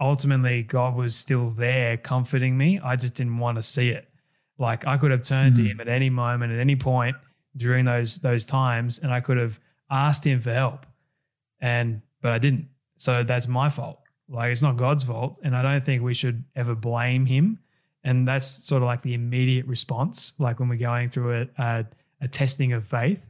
ultimately 0.00 0.62
God 0.62 0.94
was 0.94 1.16
still 1.16 1.50
there 1.50 1.96
comforting 1.96 2.56
me. 2.56 2.78
I 2.78 2.94
just 2.94 3.14
didn't 3.14 3.38
want 3.38 3.56
to 3.56 3.62
see 3.64 3.88
it. 3.88 4.08
Like 4.56 4.86
I 4.86 4.96
could 4.96 5.10
have 5.10 5.24
turned 5.24 5.56
mm-hmm. 5.56 5.64
to 5.64 5.70
him 5.70 5.80
at 5.80 5.88
any 5.88 6.10
moment, 6.10 6.52
at 6.52 6.60
any 6.60 6.76
point 6.76 7.16
during 7.56 7.86
those 7.86 8.18
those 8.18 8.44
times, 8.44 9.00
and 9.00 9.12
I 9.12 9.18
could 9.18 9.38
have 9.38 9.58
asked 9.90 10.24
him 10.24 10.40
for 10.40 10.52
help. 10.52 10.86
And 11.60 12.02
but 12.22 12.30
I 12.30 12.38
didn't. 12.38 12.68
So 12.98 13.24
that's 13.24 13.48
my 13.48 13.68
fault. 13.68 13.98
Like 14.28 14.52
it's 14.52 14.62
not 14.62 14.76
God's 14.76 15.04
fault, 15.04 15.38
and 15.42 15.56
I 15.56 15.62
don't 15.62 15.84
think 15.84 16.02
we 16.02 16.14
should 16.14 16.44
ever 16.56 16.74
blame 16.74 17.26
Him. 17.26 17.58
And 18.04 18.28
that's 18.28 18.46
sort 18.66 18.82
of 18.82 18.86
like 18.86 19.02
the 19.02 19.14
immediate 19.14 19.66
response, 19.66 20.34
like 20.38 20.60
when 20.60 20.68
we're 20.68 20.76
going 20.76 21.10
through 21.10 21.42
a 21.42 21.62
a, 21.62 21.86
a 22.22 22.28
testing 22.28 22.72
of 22.72 22.86
faith. 22.86 23.20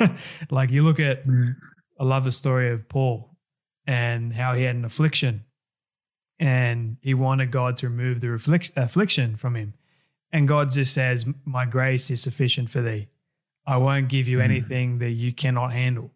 like 0.50 0.70
you 0.70 0.82
look 0.82 1.00
at, 1.00 1.22
I 1.98 2.04
love 2.04 2.24
the 2.24 2.32
story 2.32 2.70
of 2.70 2.88
Paul 2.88 3.36
and 3.86 4.32
how 4.32 4.54
he 4.54 4.62
had 4.62 4.76
an 4.76 4.84
affliction, 4.84 5.44
and 6.38 6.96
he 7.00 7.14
wanted 7.14 7.50
God 7.50 7.76
to 7.78 7.88
remove 7.88 8.20
the 8.20 8.32
affliction 8.76 9.36
from 9.36 9.56
him, 9.56 9.74
and 10.32 10.48
God 10.48 10.70
just 10.70 10.94
says, 10.94 11.26
"My 11.44 11.66
grace 11.66 12.10
is 12.10 12.22
sufficient 12.22 12.70
for 12.70 12.80
thee. 12.80 13.08
I 13.66 13.76
won't 13.76 14.08
give 14.08 14.28
you 14.28 14.38
mm. 14.38 14.44
anything 14.44 14.98
that 14.98 15.10
you 15.10 15.32
cannot 15.32 15.72
handle." 15.72 16.10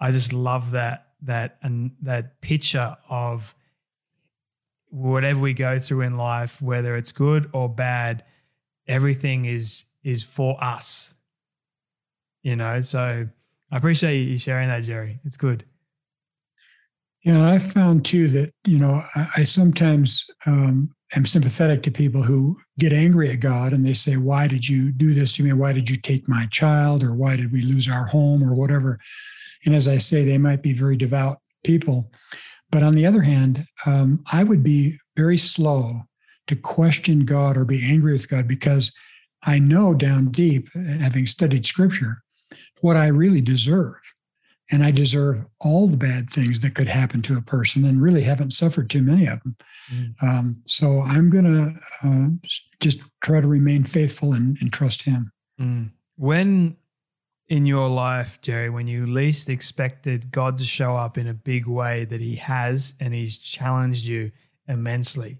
I 0.00 0.12
just 0.12 0.32
love 0.32 0.70
that 0.70 1.09
that 1.22 1.58
and 1.62 1.92
that 2.02 2.40
picture 2.40 2.96
of 3.08 3.54
whatever 4.90 5.40
we 5.40 5.54
go 5.54 5.78
through 5.78 6.02
in 6.02 6.16
life, 6.16 6.60
whether 6.60 6.96
it's 6.96 7.12
good 7.12 7.48
or 7.52 7.68
bad, 7.68 8.24
everything 8.86 9.44
is 9.44 9.84
is 10.02 10.22
for 10.22 10.56
us. 10.62 11.14
You 12.42 12.56
know, 12.56 12.80
so 12.80 13.28
I 13.70 13.76
appreciate 13.76 14.22
you 14.22 14.38
sharing 14.38 14.68
that, 14.68 14.82
Jerry. 14.82 15.20
It's 15.24 15.36
good. 15.36 15.64
Yeah, 17.22 17.50
I 17.50 17.58
found 17.58 18.04
too 18.04 18.28
that 18.28 18.52
you 18.66 18.78
know 18.78 19.02
I, 19.14 19.26
I 19.38 19.42
sometimes 19.42 20.28
um, 20.46 20.94
am 21.14 21.26
sympathetic 21.26 21.82
to 21.82 21.90
people 21.90 22.22
who 22.22 22.56
get 22.78 22.92
angry 22.92 23.30
at 23.30 23.40
God 23.40 23.72
and 23.72 23.84
they 23.84 23.92
say, 23.92 24.16
"Why 24.16 24.48
did 24.48 24.68
you 24.68 24.90
do 24.90 25.12
this 25.14 25.32
to 25.34 25.42
me? 25.42 25.52
Why 25.52 25.72
did 25.72 25.90
you 25.90 25.96
take 25.96 26.28
my 26.28 26.46
child? 26.50 27.02
Or 27.04 27.14
why 27.14 27.36
did 27.36 27.52
we 27.52 27.62
lose 27.62 27.88
our 27.88 28.06
home? 28.06 28.42
Or 28.42 28.54
whatever." 28.54 28.98
And 29.64 29.74
as 29.74 29.88
I 29.88 29.98
say, 29.98 30.24
they 30.24 30.38
might 30.38 30.62
be 30.62 30.72
very 30.72 30.96
devout 30.96 31.38
people. 31.64 32.10
But 32.70 32.82
on 32.82 32.94
the 32.94 33.06
other 33.06 33.22
hand, 33.22 33.66
um, 33.86 34.22
I 34.32 34.44
would 34.44 34.62
be 34.62 34.98
very 35.16 35.36
slow 35.36 36.02
to 36.46 36.56
question 36.56 37.24
God 37.24 37.56
or 37.56 37.64
be 37.64 37.88
angry 37.88 38.12
with 38.12 38.28
God 38.28 38.48
because 38.48 38.92
I 39.44 39.58
know 39.58 39.94
down 39.94 40.30
deep, 40.30 40.68
having 40.74 41.26
studied 41.26 41.64
scripture, 41.64 42.22
what 42.80 42.96
I 42.96 43.08
really 43.08 43.40
deserve. 43.40 44.00
And 44.72 44.84
I 44.84 44.92
deserve 44.92 45.44
all 45.60 45.88
the 45.88 45.96
bad 45.96 46.30
things 46.30 46.60
that 46.60 46.76
could 46.76 46.86
happen 46.86 47.22
to 47.22 47.36
a 47.36 47.42
person 47.42 47.84
and 47.84 48.00
really 48.00 48.22
haven't 48.22 48.52
suffered 48.52 48.88
too 48.88 49.02
many 49.02 49.26
of 49.26 49.42
them. 49.42 49.56
Mm. 49.92 50.22
Um, 50.22 50.62
so 50.66 51.02
I'm 51.02 51.28
going 51.28 51.44
to 51.44 51.74
uh, 52.04 52.28
just 52.78 53.00
try 53.20 53.40
to 53.40 53.48
remain 53.48 53.82
faithful 53.82 54.32
and, 54.32 54.56
and 54.60 54.72
trust 54.72 55.02
Him. 55.02 55.32
Mm. 55.60 55.90
When 56.16 56.76
in 57.50 57.66
your 57.66 57.88
life, 57.88 58.40
Jerry, 58.40 58.70
when 58.70 58.86
you 58.86 59.06
least 59.06 59.48
expected 59.48 60.30
God 60.30 60.56
to 60.58 60.64
show 60.64 60.94
up 60.94 61.18
in 61.18 61.26
a 61.26 61.34
big 61.34 61.66
way 61.66 62.04
that 62.06 62.20
He 62.20 62.36
has 62.36 62.94
and 63.00 63.12
He's 63.12 63.36
challenged 63.36 64.06
you 64.06 64.30
immensely? 64.68 65.38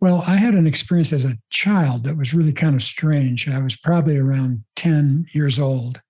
Well, 0.00 0.24
I 0.26 0.36
had 0.36 0.54
an 0.54 0.66
experience 0.66 1.12
as 1.12 1.24
a 1.24 1.38
child 1.50 2.04
that 2.04 2.16
was 2.16 2.34
really 2.34 2.52
kind 2.52 2.74
of 2.74 2.82
strange. 2.82 3.48
I 3.48 3.62
was 3.62 3.76
probably 3.76 4.16
around 4.16 4.64
10 4.76 5.26
years 5.32 5.58
old. 5.58 6.00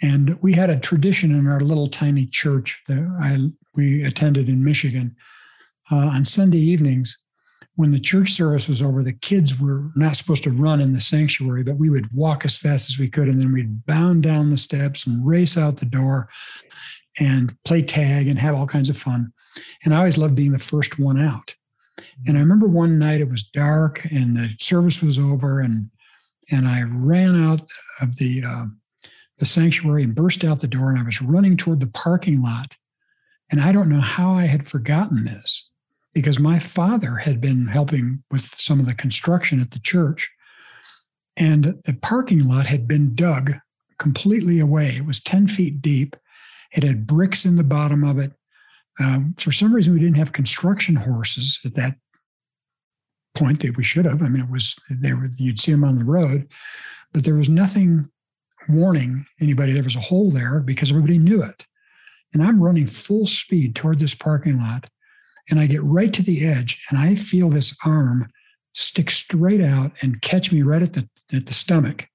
And 0.00 0.36
we 0.42 0.52
had 0.52 0.70
a 0.70 0.78
tradition 0.78 1.34
in 1.34 1.48
our 1.48 1.60
little 1.60 1.88
tiny 1.88 2.26
church 2.26 2.80
that 2.86 2.98
I, 3.20 3.38
we 3.76 4.04
attended 4.04 4.48
in 4.48 4.64
Michigan. 4.64 5.16
Uh, 5.90 6.10
on 6.14 6.24
Sunday 6.24 6.58
evenings, 6.58 7.18
when 7.78 7.92
the 7.92 8.00
church 8.00 8.32
service 8.32 8.68
was 8.68 8.82
over, 8.82 9.04
the 9.04 9.12
kids 9.12 9.60
were 9.60 9.92
not 9.94 10.16
supposed 10.16 10.42
to 10.42 10.50
run 10.50 10.80
in 10.80 10.94
the 10.94 11.00
sanctuary, 11.00 11.62
but 11.62 11.76
we 11.78 11.88
would 11.88 12.12
walk 12.12 12.44
as 12.44 12.58
fast 12.58 12.90
as 12.90 12.98
we 12.98 13.08
could. 13.08 13.28
And 13.28 13.40
then 13.40 13.52
we'd 13.52 13.86
bound 13.86 14.24
down 14.24 14.50
the 14.50 14.56
steps 14.56 15.06
and 15.06 15.24
race 15.24 15.56
out 15.56 15.76
the 15.76 15.86
door 15.86 16.28
and 17.20 17.56
play 17.64 17.82
tag 17.82 18.26
and 18.26 18.36
have 18.36 18.56
all 18.56 18.66
kinds 18.66 18.90
of 18.90 18.96
fun. 18.96 19.32
And 19.84 19.94
I 19.94 19.98
always 19.98 20.18
loved 20.18 20.34
being 20.34 20.50
the 20.50 20.58
first 20.58 20.98
one 20.98 21.20
out. 21.20 21.54
And 22.26 22.36
I 22.36 22.40
remember 22.40 22.66
one 22.66 22.98
night 22.98 23.20
it 23.20 23.30
was 23.30 23.44
dark 23.44 24.04
and 24.06 24.36
the 24.36 24.52
service 24.58 25.00
was 25.00 25.16
over, 25.16 25.60
and 25.60 25.88
and 26.50 26.66
I 26.66 26.82
ran 26.82 27.40
out 27.40 27.60
of 28.02 28.16
the 28.16 28.42
uh, 28.44 28.64
the 29.38 29.46
sanctuary 29.46 30.02
and 30.02 30.16
burst 30.16 30.42
out 30.42 30.58
the 30.58 30.66
door, 30.66 30.90
and 30.90 30.98
I 30.98 31.04
was 31.04 31.22
running 31.22 31.56
toward 31.56 31.78
the 31.78 31.86
parking 31.86 32.42
lot. 32.42 32.74
And 33.52 33.60
I 33.60 33.70
don't 33.70 33.88
know 33.88 34.00
how 34.00 34.32
I 34.32 34.46
had 34.46 34.66
forgotten 34.66 35.22
this 35.22 35.67
because 36.14 36.38
my 36.38 36.58
father 36.58 37.16
had 37.16 37.40
been 37.40 37.66
helping 37.66 38.22
with 38.30 38.44
some 38.44 38.80
of 38.80 38.86
the 38.86 38.94
construction 38.94 39.60
at 39.60 39.72
the 39.72 39.80
church. 39.80 40.30
And 41.36 41.64
the 41.64 41.96
parking 42.00 42.48
lot 42.48 42.66
had 42.66 42.88
been 42.88 43.14
dug 43.14 43.52
completely 43.98 44.58
away. 44.58 44.88
It 44.88 45.06
was 45.06 45.20
10 45.20 45.48
feet 45.48 45.80
deep. 45.80 46.16
It 46.72 46.82
had 46.82 47.06
bricks 47.06 47.44
in 47.44 47.56
the 47.56 47.64
bottom 47.64 48.04
of 48.04 48.18
it. 48.18 48.32
Um, 49.00 49.34
for 49.38 49.52
some 49.52 49.72
reason, 49.72 49.94
we 49.94 50.00
didn't 50.00 50.16
have 50.16 50.32
construction 50.32 50.96
horses 50.96 51.60
at 51.64 51.74
that 51.74 51.96
point 53.34 53.62
that 53.62 53.76
we 53.76 53.84
should 53.84 54.04
have. 54.04 54.22
I 54.22 54.28
mean, 54.28 54.42
it 54.42 54.50
was 54.50 54.76
they 54.90 55.12
were 55.12 55.30
you'd 55.36 55.60
see 55.60 55.70
them 55.70 55.84
on 55.84 55.98
the 55.98 56.04
road, 56.04 56.48
but 57.12 57.24
there 57.24 57.36
was 57.36 57.48
nothing 57.48 58.10
warning 58.68 59.24
anybody 59.40 59.72
there 59.72 59.84
was 59.84 59.96
a 59.96 60.00
hole 60.00 60.30
there 60.30 60.60
because 60.60 60.90
everybody 60.90 61.18
knew 61.18 61.42
it. 61.42 61.66
And 62.34 62.42
I'm 62.42 62.62
running 62.62 62.86
full 62.86 63.26
speed 63.26 63.74
toward 63.74 64.00
this 64.00 64.14
parking 64.14 64.58
lot, 64.58 64.90
and 65.50 65.58
I 65.58 65.66
get 65.66 65.82
right 65.82 66.12
to 66.12 66.22
the 66.22 66.46
edge 66.46 66.80
and 66.90 66.98
I 66.98 67.14
feel 67.14 67.48
this 67.48 67.76
arm 67.86 68.30
stick 68.74 69.10
straight 69.10 69.60
out 69.60 69.92
and 70.02 70.22
catch 70.22 70.52
me 70.52 70.62
right 70.62 70.82
at 70.82 70.92
the 70.92 71.08
at 71.32 71.46
the 71.46 71.54
stomach. 71.54 72.08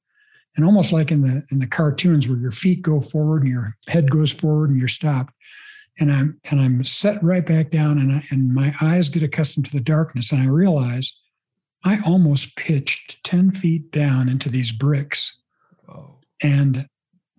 And 0.55 0.65
almost 0.65 0.93
like 0.93 1.11
in 1.11 1.21
the 1.21 1.43
in 1.51 1.59
the 1.59 1.67
cartoons 1.67 2.27
where 2.27 2.37
your 2.37 2.51
feet 2.51 2.81
go 2.81 3.01
forward 3.01 3.43
and 3.43 3.51
your 3.51 3.75
head 3.87 4.11
goes 4.11 4.31
forward 4.31 4.69
and 4.69 4.79
you're 4.79 4.87
stopped. 4.87 5.33
And 5.99 6.11
I'm 6.11 6.39
and 6.51 6.61
I'm 6.61 6.83
set 6.83 7.21
right 7.23 7.45
back 7.45 7.71
down 7.71 7.97
and 7.97 8.11
I, 8.11 8.23
and 8.31 8.53
my 8.53 8.73
eyes 8.81 9.09
get 9.09 9.23
accustomed 9.23 9.65
to 9.67 9.71
the 9.71 9.81
darkness 9.81 10.31
and 10.31 10.41
I 10.41 10.47
realize 10.47 11.19
I 11.85 11.99
almost 12.05 12.55
pitched 12.55 13.23
10 13.23 13.51
feet 13.51 13.91
down 13.91 14.29
into 14.29 14.49
these 14.49 14.71
bricks. 14.71 15.41
And 16.41 16.87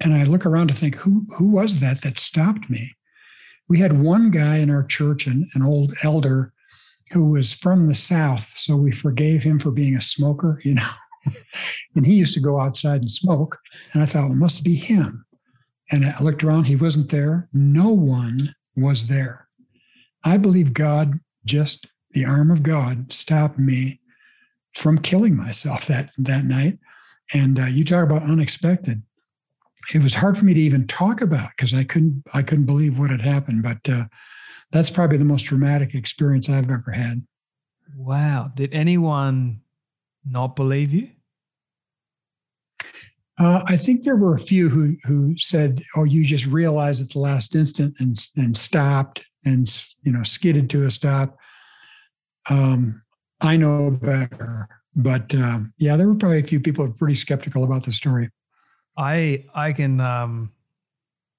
and 0.02 0.12
I 0.12 0.24
look 0.24 0.44
around 0.44 0.68
to 0.68 0.74
think 0.74 0.96
who 0.96 1.24
who 1.36 1.48
was 1.48 1.80
that 1.80 2.02
that 2.02 2.18
stopped 2.18 2.68
me? 2.68 2.92
We 3.68 3.78
had 3.78 4.00
one 4.00 4.30
guy 4.30 4.58
in 4.58 4.70
our 4.70 4.84
church, 4.84 5.26
an, 5.26 5.46
an 5.54 5.62
old 5.62 5.94
elder, 6.02 6.52
who 7.12 7.30
was 7.30 7.52
from 7.52 7.86
the 7.86 7.94
South. 7.94 8.52
So 8.56 8.76
we 8.76 8.90
forgave 8.92 9.42
him 9.42 9.58
for 9.58 9.70
being 9.70 9.94
a 9.94 10.00
smoker, 10.00 10.60
you 10.64 10.74
know. 10.74 10.88
and 11.94 12.06
he 12.06 12.14
used 12.14 12.34
to 12.34 12.40
go 12.40 12.60
outside 12.60 13.00
and 13.00 13.10
smoke. 13.10 13.58
And 13.92 14.02
I 14.02 14.06
thought, 14.06 14.24
well, 14.24 14.32
it 14.32 14.36
must 14.36 14.64
be 14.64 14.74
him. 14.74 15.24
And 15.90 16.04
I 16.04 16.18
looked 16.22 16.44
around, 16.44 16.64
he 16.64 16.76
wasn't 16.76 17.10
there. 17.10 17.48
No 17.52 17.90
one 17.90 18.54
was 18.76 19.08
there. 19.08 19.48
I 20.24 20.38
believe 20.38 20.72
God, 20.72 21.20
just 21.44 21.86
the 22.10 22.24
arm 22.24 22.50
of 22.50 22.62
God, 22.62 23.12
stopped 23.12 23.58
me 23.58 24.00
from 24.74 24.98
killing 24.98 25.36
myself 25.36 25.86
that, 25.86 26.10
that 26.18 26.44
night. 26.44 26.78
And 27.32 27.58
uh, 27.58 27.66
you 27.66 27.84
talk 27.84 28.04
about 28.04 28.22
unexpected. 28.22 29.02
It 29.92 30.02
was 30.02 30.14
hard 30.14 30.38
for 30.38 30.44
me 30.44 30.54
to 30.54 30.60
even 30.60 30.86
talk 30.86 31.20
about 31.20 31.50
because 31.56 31.74
I 31.74 31.84
couldn't 31.84 32.22
I 32.32 32.42
couldn't 32.42 32.66
believe 32.66 32.98
what 32.98 33.10
had 33.10 33.20
happened. 33.20 33.62
But 33.62 33.88
uh, 33.88 34.04
that's 34.70 34.90
probably 34.90 35.18
the 35.18 35.24
most 35.24 35.44
dramatic 35.44 35.94
experience 35.94 36.48
I've 36.48 36.70
ever 36.70 36.92
had. 36.92 37.26
Wow! 37.96 38.50
Did 38.54 38.74
anyone 38.74 39.60
not 40.24 40.56
believe 40.56 40.92
you? 40.92 41.08
Uh, 43.38 43.62
I 43.66 43.76
think 43.76 44.04
there 44.04 44.16
were 44.16 44.34
a 44.34 44.40
few 44.40 44.68
who 44.68 44.96
who 45.04 45.36
said, 45.36 45.82
"Oh, 45.96 46.04
you 46.04 46.24
just 46.24 46.46
realized 46.46 47.02
at 47.02 47.10
the 47.10 47.18
last 47.18 47.54
instant 47.54 47.96
and 47.98 48.16
and 48.36 48.56
stopped 48.56 49.24
and 49.44 49.68
you 50.02 50.12
know 50.12 50.22
skidded 50.22 50.70
to 50.70 50.84
a 50.84 50.90
stop." 50.90 51.36
Um, 52.48 53.02
I 53.40 53.56
know 53.56 53.90
better, 53.90 54.68
but 54.94 55.34
um, 55.34 55.72
yeah, 55.78 55.96
there 55.96 56.06
were 56.06 56.14
probably 56.14 56.38
a 56.38 56.44
few 56.44 56.60
people 56.60 56.84
who 56.84 56.90
were 56.90 56.96
pretty 56.96 57.16
skeptical 57.16 57.64
about 57.64 57.84
the 57.84 57.92
story. 57.92 58.30
I 58.96 59.44
I 59.54 59.72
can 59.72 60.00
um, 60.00 60.52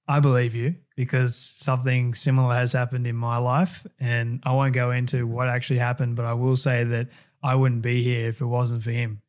I 0.07 0.19
believe 0.19 0.55
you 0.55 0.75
because 0.95 1.35
something 1.35 2.13
similar 2.13 2.53
has 2.55 2.73
happened 2.73 3.07
in 3.07 3.15
my 3.15 3.37
life, 3.37 3.85
and 3.99 4.41
I 4.43 4.53
won't 4.53 4.73
go 4.73 4.91
into 4.91 5.27
what 5.27 5.49
actually 5.49 5.79
happened, 5.79 6.15
but 6.15 6.25
I 6.25 6.33
will 6.33 6.55
say 6.55 6.83
that 6.83 7.09
I 7.43 7.55
wouldn't 7.55 7.81
be 7.81 8.03
here 8.03 8.29
if 8.29 8.41
it 8.41 8.45
wasn't 8.45 8.83
for 8.83 8.91
him. 8.91 9.21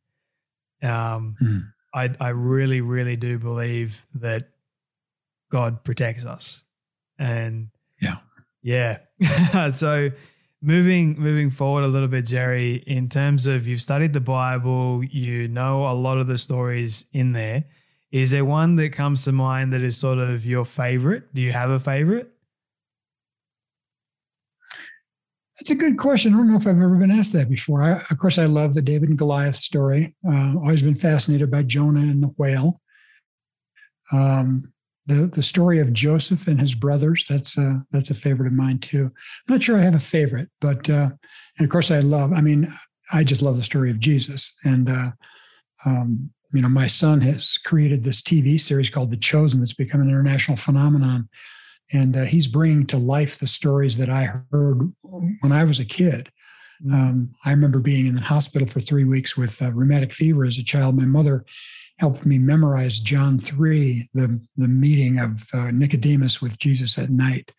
Um, 0.83 1.37
mm. 1.43 1.61
I 1.95 2.11
I 2.21 2.29
really 2.31 2.81
really 2.81 3.17
do 3.17 3.39
believe 3.39 4.05
that 4.17 4.49
God 5.51 5.85
protects 5.85 6.25
us, 6.25 6.63
and 7.19 7.69
yeah, 8.01 8.19
yeah. 8.63 9.71
so 9.71 10.11
moving 10.61 11.19
moving 11.19 11.49
forward 11.49 11.85
a 11.85 11.89
little 11.89 12.09
bit, 12.09 12.27
Jerry, 12.27 12.77
in 12.87 13.09
terms 13.09 13.47
of 13.47 13.67
you've 13.67 13.83
studied 13.83 14.13
the 14.13 14.21
Bible, 14.21 15.03
you 15.05 15.49
know 15.49 15.87
a 15.89 15.95
lot 15.95 16.19
of 16.19 16.27
the 16.27 16.39
stories 16.39 17.07
in 17.13 17.33
there. 17.33 17.65
Is 18.17 18.31
there 18.31 18.47
one 18.47 18.77
that 18.77 18.95
comes 18.95 19.25
to 19.25 19.33
mind 19.33 19.75
that 19.75 19.83
is 19.83 19.95
sort 19.95 20.17
of 20.17 20.47
your 20.47 20.65
favorite? 20.65 21.35
Do 21.35 21.43
you 21.43 21.53
have 21.53 21.69
a 21.69 21.79
favorite? 21.79 22.33
That's 25.59 25.71
a 25.71 25.75
good 25.75 25.99
question. 25.99 26.33
I 26.33 26.39
don't 26.39 26.51
know 26.51 26.57
if 26.57 26.67
I've 26.67 26.81
ever 26.81 26.97
been 26.97 27.11
asked 27.11 27.35
that 27.35 27.51
before. 27.51 27.83
I, 27.83 28.01
of 28.11 28.17
course, 28.19 28.39
I 28.39 28.47
love 28.47 28.73
the 28.73 28.81
David 28.81 29.11
and 29.11 29.19
Goliath 29.19 29.57
story. 29.57 30.17
Uh, 30.27 30.55
always 30.57 30.83
been 30.83 30.95
fascinated 30.95 31.51
by 31.51 31.63
Jonah 31.65 32.01
and 32.01 32.23
the 32.23 32.33
whale. 32.39 32.81
Um, 34.15 34.73
the 35.05 35.31
the 35.35 35.43
story 35.43 35.79
of 35.79 35.93
Joseph 35.93 36.49
and 36.49 36.59
his 36.59 36.75
brothers. 36.75 37.27
That's 37.29 37.59
a 37.59 37.85
that's 37.91 38.09
a 38.09 38.15
favorite 38.15 38.47
of 38.47 38.55
mine 38.55 38.79
too. 38.79 39.05
I'm 39.47 39.57
not 39.57 39.63
sure 39.63 39.77
I 39.77 39.83
have 39.83 39.95
a 39.95 40.01
favorite, 40.01 40.49
but 40.63 40.89
uh, 40.89 41.11
and 41.59 41.67
of 41.67 41.69
course 41.69 41.91
I 41.91 42.01
love. 42.01 42.33
I 42.33 42.41
mean, 42.41 42.73
I 43.13 43.25
just 43.25 43.43
love 43.43 43.59
the 43.59 43.63
story 43.63 43.91
of 43.91 44.01
Jesus. 44.01 44.55
And 44.65 44.89
uh, 44.89 45.11
um, 45.85 46.31
you 46.53 46.63
know, 46.63 46.69
my 46.69 46.87
son 46.87 47.21
has 47.23 47.59
created 47.59 48.05
this 48.05 48.23
TV 48.23 48.59
series 48.59 48.91
called 48.91 49.11
The 49.11 49.17
Chosen 49.17 49.61
that's 49.61 49.75
become 49.75 50.01
an 50.01 50.09
international 50.09 50.57
phenomenon 50.57 51.29
and 51.93 52.17
uh, 52.17 52.25
he's 52.25 52.49
bringing 52.49 52.87
to 52.87 52.99
life 52.99 53.39
the 53.39 53.47
stories 53.47 53.97
that 53.97 54.11
I 54.11 54.41
heard 54.51 54.93
when 55.41 55.53
I 55.53 55.65
was 55.65 55.79
a 55.79 55.85
kid. 55.85 56.31
Mm. 56.85 56.93
Um, 56.93 57.33
I 57.45 57.51
remember 57.51 57.79
being 57.79 58.07
in 58.07 58.15
the 58.15 58.21
hospital 58.21 58.69
for 58.69 58.81
three 58.81 59.05
weeks 59.05 59.37
with 59.37 59.61
uh, 59.63 59.73
rheumatic 59.73 60.13
fever 60.13 60.45
as 60.45 60.59
a 60.59 60.65
child. 60.65 60.97
My 60.97 61.05
mother 61.05 61.45
helped 61.99 62.27
me 62.27 62.39
memorize 62.39 63.01
John 63.01 63.39
3, 63.39 64.09
the, 64.13 64.41
the 64.57 64.69
meeting 64.69 65.19
of 65.19 65.45
uh, 65.55 65.71
Nicodemus 65.71 66.43
with 66.43 66.59
Jesus 66.59 66.99
at 66.99 67.09
night. 67.09 67.53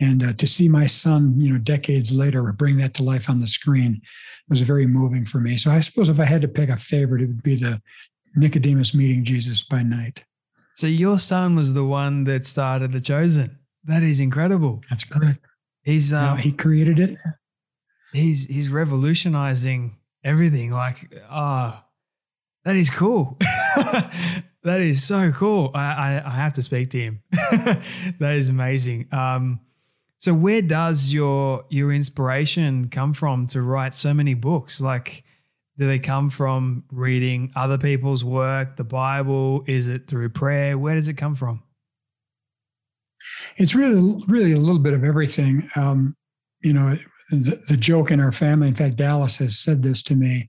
And 0.00 0.22
uh, 0.24 0.32
to 0.34 0.46
see 0.46 0.68
my 0.68 0.86
son, 0.86 1.34
you 1.38 1.52
know, 1.52 1.58
decades 1.58 2.10
later 2.10 2.52
bring 2.52 2.78
that 2.78 2.94
to 2.94 3.02
life 3.02 3.30
on 3.30 3.40
the 3.40 3.46
screen 3.46 4.00
was 4.48 4.60
very 4.62 4.86
moving 4.86 5.24
for 5.24 5.40
me. 5.40 5.56
So 5.56 5.70
I 5.70 5.80
suppose 5.80 6.08
if 6.08 6.18
I 6.18 6.24
had 6.24 6.42
to 6.42 6.48
pick 6.48 6.68
a 6.68 6.76
favorite, 6.76 7.22
it 7.22 7.28
would 7.28 7.42
be 7.42 7.56
the 7.56 7.80
Nicodemus 8.34 8.94
meeting 8.94 9.24
Jesus 9.24 9.62
by 9.62 9.82
night. 9.82 10.24
So 10.74 10.88
your 10.88 11.18
son 11.18 11.54
was 11.54 11.74
the 11.74 11.84
one 11.84 12.24
that 12.24 12.44
started 12.44 12.92
the 12.92 13.00
Chosen. 13.00 13.58
That 13.84 14.02
is 14.02 14.18
incredible. 14.18 14.82
That's 14.90 15.04
correct. 15.04 15.44
He's 15.82 16.12
um, 16.12 16.38
he 16.38 16.50
created 16.50 16.98
it. 16.98 17.16
He's 18.12 18.46
he's 18.46 18.68
revolutionizing 18.68 19.96
everything. 20.24 20.70
Like, 20.70 21.12
ah, 21.28 21.84
oh, 21.84 21.88
that 22.64 22.76
is 22.76 22.90
cool. 22.90 23.36
that 24.64 24.80
is 24.80 25.04
so 25.04 25.30
cool. 25.32 25.70
I, 25.74 25.80
I, 25.80 26.22
I 26.26 26.30
have 26.30 26.54
to 26.54 26.62
speak 26.62 26.90
to 26.90 26.98
him. 26.98 27.22
that 28.18 28.34
is 28.34 28.48
amazing. 28.48 29.08
Um, 29.12 29.60
so 30.24 30.32
where 30.32 30.62
does 30.62 31.12
your 31.12 31.66
your 31.68 31.92
inspiration 31.92 32.88
come 32.88 33.12
from 33.12 33.46
to 33.48 33.60
write 33.60 33.92
so 33.92 34.14
many 34.14 34.32
books? 34.32 34.80
Like, 34.80 35.22
do 35.76 35.86
they 35.86 35.98
come 35.98 36.30
from 36.30 36.82
reading 36.90 37.52
other 37.56 37.76
people's 37.76 38.24
work, 38.24 38.78
the 38.78 38.84
Bible? 38.84 39.64
Is 39.66 39.86
it 39.86 40.08
through 40.08 40.30
prayer? 40.30 40.78
Where 40.78 40.94
does 40.94 41.08
it 41.08 41.18
come 41.18 41.34
from? 41.34 41.62
It's 43.58 43.74
really, 43.74 44.24
really 44.26 44.52
a 44.52 44.58
little 44.58 44.78
bit 44.78 44.94
of 44.94 45.04
everything. 45.04 45.68
Um, 45.76 46.16
you 46.62 46.72
know, 46.72 46.96
the, 47.30 47.62
the, 47.68 47.76
joke 47.76 48.10
in 48.10 48.18
our 48.18 48.32
family, 48.32 48.68
in 48.68 48.74
fact, 48.74 48.96
Dallas 48.96 49.36
has 49.36 49.58
said 49.58 49.82
this 49.82 50.02
to 50.04 50.14
me. 50.14 50.48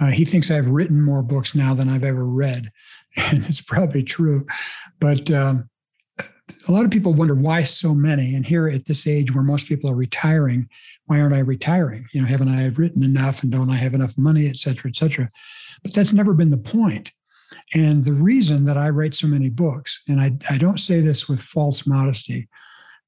Uh, 0.00 0.10
he 0.10 0.24
thinks 0.24 0.50
I've 0.50 0.70
written 0.70 1.00
more 1.00 1.22
books 1.22 1.54
now 1.54 1.72
than 1.72 1.88
I've 1.88 2.04
ever 2.04 2.28
read. 2.28 2.72
And 3.30 3.44
it's 3.44 3.62
probably 3.62 4.02
true. 4.02 4.44
But 4.98 5.30
um, 5.30 5.70
a 6.68 6.72
lot 6.72 6.84
of 6.84 6.90
people 6.90 7.12
wonder 7.12 7.34
why 7.34 7.62
so 7.62 7.94
many. 7.94 8.34
And 8.34 8.46
here 8.46 8.68
at 8.68 8.86
this 8.86 9.06
age 9.06 9.34
where 9.34 9.44
most 9.44 9.66
people 9.66 9.90
are 9.90 9.96
retiring, 9.96 10.68
why 11.06 11.20
aren't 11.20 11.34
I 11.34 11.40
retiring? 11.40 12.06
You 12.12 12.22
know, 12.22 12.28
haven't 12.28 12.48
I 12.48 12.66
written 12.66 13.02
enough 13.02 13.42
and 13.42 13.52
don't 13.52 13.70
I 13.70 13.76
have 13.76 13.94
enough 13.94 14.16
money, 14.16 14.46
et 14.46 14.56
cetera, 14.56 14.90
et 14.90 14.96
cetera? 14.96 15.28
But 15.82 15.92
that's 15.92 16.12
never 16.12 16.32
been 16.32 16.50
the 16.50 16.56
point. 16.56 17.12
And 17.74 18.04
the 18.04 18.12
reason 18.12 18.64
that 18.64 18.78
I 18.78 18.88
write 18.88 19.14
so 19.14 19.26
many 19.26 19.50
books, 19.50 20.02
and 20.08 20.20
I, 20.20 20.32
I 20.50 20.58
don't 20.58 20.80
say 20.80 21.00
this 21.00 21.28
with 21.28 21.40
false 21.40 21.86
modesty, 21.86 22.48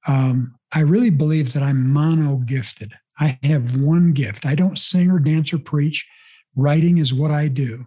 um, 0.09 0.55
I 0.75 0.81
really 0.81 1.11
believe 1.11 1.53
that 1.53 1.63
I'm 1.63 1.93
mono 1.93 2.37
gifted. 2.37 2.93
I 3.19 3.39
have 3.45 3.77
one 3.77 4.13
gift. 4.13 4.45
I 4.45 4.55
don't 4.55 4.79
sing 4.79 5.11
or 5.11 5.19
dance 5.19 5.53
or 5.53 5.59
preach. 5.59 6.07
Writing 6.55 6.99
is 6.99 7.15
what 7.15 7.31
I 7.31 7.49
do. 7.49 7.85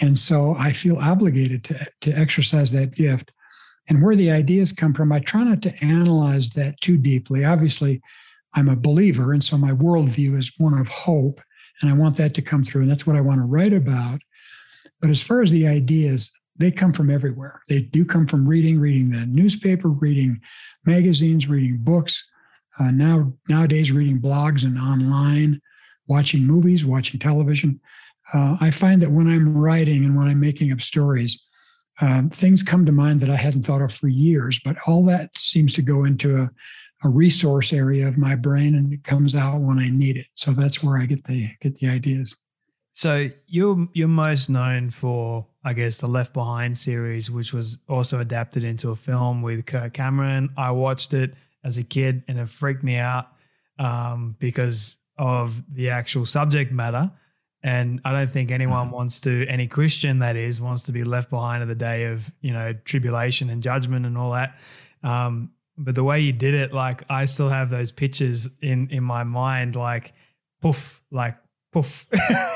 And 0.00 0.18
so 0.18 0.54
I 0.58 0.72
feel 0.72 0.96
obligated 0.96 1.64
to, 1.64 1.86
to 2.02 2.12
exercise 2.12 2.72
that 2.72 2.94
gift 2.94 3.32
and 3.88 4.02
where 4.02 4.16
the 4.16 4.30
ideas 4.30 4.72
come 4.72 4.94
from, 4.94 5.12
I 5.12 5.20
try 5.20 5.44
not 5.44 5.62
to 5.62 5.74
analyze 5.84 6.50
that 6.50 6.80
too 6.80 6.96
deeply. 6.96 7.44
Obviously, 7.44 8.00
I'm 8.54 8.68
a 8.68 8.76
believer, 8.76 9.32
and 9.32 9.42
so 9.42 9.56
my 9.56 9.72
worldview 9.72 10.36
is 10.36 10.52
one 10.58 10.78
of 10.78 10.88
hope, 10.88 11.40
and 11.80 11.90
I 11.90 11.94
want 11.94 12.16
that 12.16 12.34
to 12.34 12.42
come 12.42 12.62
through, 12.62 12.82
and 12.82 12.90
that's 12.90 13.06
what 13.06 13.16
I 13.16 13.20
want 13.20 13.40
to 13.40 13.46
write 13.46 13.72
about. 13.72 14.20
But 15.00 15.10
as 15.10 15.22
far 15.22 15.42
as 15.42 15.50
the 15.50 15.66
ideas, 15.66 16.32
they 16.56 16.70
come 16.70 16.92
from 16.92 17.10
everywhere. 17.10 17.60
They 17.68 17.80
do 17.80 18.04
come 18.04 18.26
from 18.26 18.46
reading, 18.46 18.78
reading 18.78 19.10
the 19.10 19.26
newspaper, 19.26 19.88
reading 19.88 20.40
magazines, 20.86 21.48
reading 21.48 21.78
books. 21.80 22.28
Uh, 22.78 22.90
now 22.90 23.32
nowadays, 23.48 23.90
reading 23.90 24.20
blogs 24.20 24.64
and 24.64 24.78
online, 24.78 25.60
watching 26.06 26.46
movies, 26.46 26.84
watching 26.84 27.18
television. 27.18 27.80
Uh, 28.32 28.56
I 28.60 28.70
find 28.70 29.02
that 29.02 29.10
when 29.10 29.28
I'm 29.28 29.56
writing 29.56 30.04
and 30.04 30.16
when 30.16 30.28
I'm 30.28 30.40
making 30.40 30.72
up 30.72 30.80
stories, 30.80 31.42
um, 32.02 32.30
things 32.30 32.62
come 32.62 32.84
to 32.84 32.92
mind 32.92 33.20
that 33.20 33.30
I 33.30 33.36
hadn't 33.36 33.62
thought 33.62 33.80
of 33.80 33.94
for 33.94 34.08
years, 34.08 34.60
but 34.64 34.76
all 34.88 35.04
that 35.06 35.38
seems 35.38 35.72
to 35.74 35.82
go 35.82 36.04
into 36.04 36.36
a, 36.36 36.50
a 37.04 37.08
resource 37.08 37.72
area 37.72 38.08
of 38.08 38.18
my 38.18 38.34
brain 38.34 38.74
and 38.74 38.92
it 38.92 39.04
comes 39.04 39.36
out 39.36 39.60
when 39.60 39.78
I 39.78 39.88
need 39.88 40.16
it. 40.16 40.26
So 40.34 40.50
that's 40.50 40.82
where 40.82 40.98
I 40.98 41.06
get 41.06 41.22
the 41.24 41.48
get 41.60 41.76
the 41.76 41.88
ideas. 41.88 42.36
So 42.92 43.30
you're 43.46 43.88
you're 43.94 44.08
most 44.08 44.50
known 44.50 44.90
for, 44.90 45.46
I 45.64 45.72
guess, 45.74 46.00
the 46.00 46.08
Left 46.08 46.32
Behind 46.34 46.76
series, 46.76 47.30
which 47.30 47.52
was 47.52 47.78
also 47.88 48.18
adapted 48.18 48.64
into 48.64 48.90
a 48.90 48.96
film 48.96 49.40
with 49.40 49.64
Kirk 49.64 49.94
Cameron. 49.94 50.50
I 50.56 50.72
watched 50.72 51.14
it 51.14 51.34
as 51.64 51.78
a 51.78 51.84
kid 51.84 52.24
and 52.26 52.38
it 52.38 52.48
freaked 52.48 52.82
me 52.82 52.96
out 52.96 53.28
um, 53.78 54.34
because 54.40 54.96
of 55.18 55.62
the 55.72 55.88
actual 55.88 56.26
subject 56.26 56.72
matter. 56.72 57.10
And 57.64 58.00
I 58.04 58.12
don't 58.12 58.30
think 58.30 58.50
anyone 58.50 58.90
wants 58.90 59.20
to, 59.20 59.46
any 59.46 59.68
Christian 59.68 60.18
that 60.18 60.34
is, 60.34 60.60
wants 60.60 60.82
to 60.84 60.92
be 60.92 61.04
left 61.04 61.30
behind 61.30 61.62
at 61.62 61.68
the 61.68 61.76
day 61.76 62.04
of, 62.06 62.30
you 62.40 62.52
know, 62.52 62.72
tribulation 62.84 63.50
and 63.50 63.62
judgment 63.62 64.04
and 64.04 64.18
all 64.18 64.32
that. 64.32 64.56
Um, 65.04 65.52
but 65.78 65.94
the 65.94 66.04
way 66.04 66.20
you 66.20 66.32
did 66.32 66.54
it, 66.54 66.72
like 66.72 67.02
I 67.08 67.24
still 67.24 67.48
have 67.48 67.70
those 67.70 67.90
pictures 67.90 68.48
in 68.60 68.88
in 68.90 69.02
my 69.02 69.24
mind, 69.24 69.76
like 69.76 70.12
poof, 70.60 71.02
like 71.10 71.36
poof. 71.72 72.06